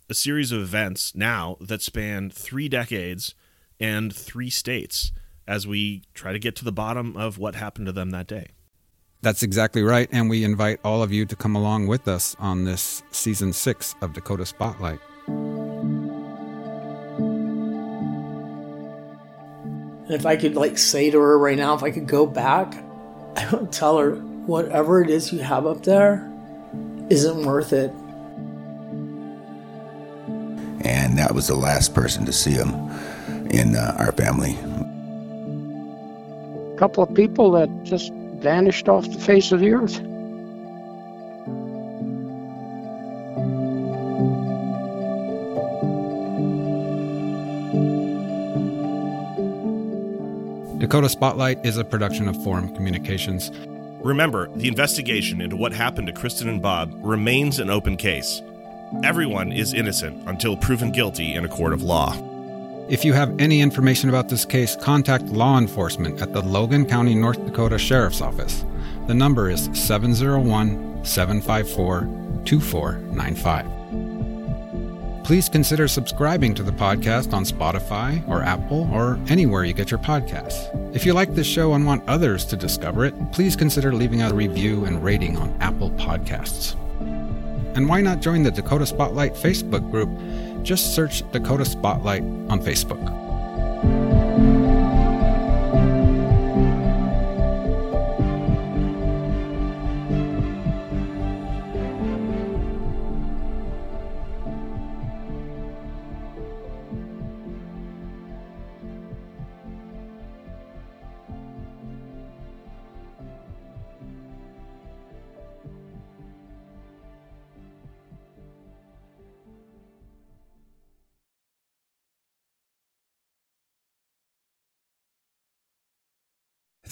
a 0.09 0.13
series 0.13 0.51
of 0.51 0.61
events 0.61 1.15
now 1.15 1.57
that 1.61 1.81
span 1.81 2.29
three 2.29 2.67
decades 2.67 3.33
and 3.79 4.13
three 4.13 4.49
states 4.49 5.11
as 5.47 5.67
we 5.67 6.03
try 6.13 6.33
to 6.33 6.39
get 6.39 6.55
to 6.57 6.65
the 6.65 6.71
bottom 6.71 7.15
of 7.15 7.37
what 7.37 7.55
happened 7.55 7.85
to 7.85 7.91
them 7.91 8.11
that 8.11 8.27
day. 8.27 8.47
That's 9.21 9.41
exactly 9.43 9.81
right, 9.81 10.07
and 10.11 10.29
we 10.29 10.43
invite 10.43 10.79
all 10.83 11.01
of 11.01 11.11
you 11.11 11.25
to 11.25 11.35
come 11.35 11.55
along 11.55 11.87
with 11.87 12.07
us 12.07 12.35
on 12.37 12.65
this 12.65 13.01
season 13.11 13.53
six 13.53 13.95
of 14.01 14.13
Dakota 14.13 14.45
Spotlight. 14.45 14.99
And 20.05 20.13
if 20.13 20.27
I 20.27 20.35
could 20.35 20.55
like 20.55 20.77
say 20.77 21.09
to 21.09 21.19
her 21.19 21.39
right 21.39 21.57
now, 21.57 21.73
if 21.73 21.81
I 21.81 21.89
could 21.89 22.05
go 22.07 22.27
back, 22.27 22.75
I 23.35 23.49
would 23.51 23.71
tell 23.71 23.97
her 23.97 24.15
whatever 24.15 25.01
it 25.01 25.09
is 25.09 25.33
you 25.33 25.39
have 25.39 25.65
up 25.65 25.81
there 25.83 26.31
isn't 27.09 27.43
worth 27.43 27.73
it. 27.73 27.91
And 30.85 31.17
that 31.17 31.33
was 31.33 31.47
the 31.47 31.55
last 31.55 31.95
person 31.95 32.25
to 32.25 32.31
see 32.31 32.51
him 32.51 32.69
in 33.49 33.75
uh, 33.75 33.95
our 33.97 34.11
family. 34.11 34.55
A 36.75 36.77
couple 36.77 37.03
of 37.03 37.13
people 37.13 37.51
that 37.51 37.69
just 37.83 38.11
vanished 38.11 38.89
off 38.89 39.09
the 39.09 39.17
face 39.17 39.53
of 39.53 39.61
the 39.61 39.71
earth. 39.71 39.95
Dakota 50.79 51.07
Spotlight 51.07 51.65
is 51.65 51.77
a 51.77 51.85
production 51.85 52.27
of 52.27 52.43
Forum 52.43 52.75
Communications. 52.75 53.51
Remember, 54.03 54.49
the 54.55 54.67
investigation 54.67 55.39
into 55.39 55.55
what 55.55 55.71
happened 55.71 56.07
to 56.07 56.13
Kristin 56.13 56.49
and 56.49 56.61
Bob 56.61 56.93
remains 56.97 57.59
an 57.59 57.69
open 57.69 57.95
case. 57.95 58.41
Everyone 59.01 59.53
is 59.53 59.73
innocent 59.73 60.27
until 60.27 60.57
proven 60.57 60.91
guilty 60.91 61.35
in 61.35 61.45
a 61.45 61.47
court 61.47 61.71
of 61.71 61.83
law. 61.83 62.13
If 62.87 63.03
you 63.03 63.13
have 63.13 63.33
any 63.39 63.61
information 63.61 64.09
about 64.09 64.29
this 64.29 64.45
case, 64.45 64.75
contact 64.75 65.25
law 65.25 65.57
enforcement 65.57 66.21
at 66.21 66.33
the 66.33 66.43
Logan 66.43 66.85
County, 66.85 67.15
North 67.15 67.43
Dakota 67.43 67.79
Sheriff's 67.79 68.21
Office. 68.21 68.63
The 69.07 69.13
number 69.15 69.49
is 69.49 69.71
701 69.73 71.03
754 71.03 72.01
2495. 72.45 75.23
Please 75.23 75.49
consider 75.49 75.87
subscribing 75.87 76.53
to 76.53 76.61
the 76.61 76.71
podcast 76.71 77.33
on 77.33 77.43
Spotify 77.43 78.23
or 78.29 78.43
Apple 78.43 78.87
or 78.93 79.19
anywhere 79.29 79.63
you 79.63 79.73
get 79.73 79.89
your 79.89 79.99
podcasts. 79.99 80.95
If 80.95 81.07
you 81.07 81.13
like 81.13 81.33
this 81.33 81.47
show 81.47 81.73
and 81.73 81.87
want 81.87 82.07
others 82.07 82.45
to 82.45 82.55
discover 82.55 83.03
it, 83.05 83.15
please 83.31 83.55
consider 83.55 83.93
leaving 83.93 84.21
a 84.21 84.31
review 84.31 84.85
and 84.85 85.03
rating 85.03 85.37
on 85.37 85.57
Apple 85.59 85.89
Podcasts. 85.89 86.75
And 87.75 87.89
why 87.89 88.01
not 88.01 88.21
join 88.21 88.43
the 88.43 88.51
Dakota 88.51 88.85
Spotlight 88.85 89.33
Facebook 89.33 89.91
group? 89.91 90.09
Just 90.63 90.95
search 90.95 91.29
Dakota 91.31 91.65
Spotlight 91.65 92.23
on 92.23 92.61
Facebook. 92.61 93.24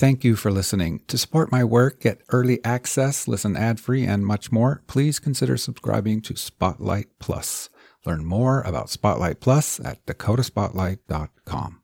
Thank 0.03 0.25
you 0.25 0.35
for 0.35 0.51
listening. 0.51 0.99
To 1.07 1.17
support 1.17 1.49
my 1.49 1.63
work, 1.63 2.01
get 2.01 2.23
early 2.27 2.59
access, 2.65 3.25
listen 3.25 3.55
ad 3.55 3.79
free, 3.79 4.03
and 4.03 4.25
much 4.25 4.51
more, 4.51 4.83
please 4.85 5.17
consider 5.17 5.55
subscribing 5.55 6.19
to 6.23 6.35
Spotlight 6.35 7.07
Plus. 7.19 7.69
Learn 8.05 8.25
more 8.25 8.59
about 8.63 8.89
Spotlight 8.89 9.39
Plus 9.39 9.79
at 9.79 10.05
dakotaspotlight.com. 10.05 11.79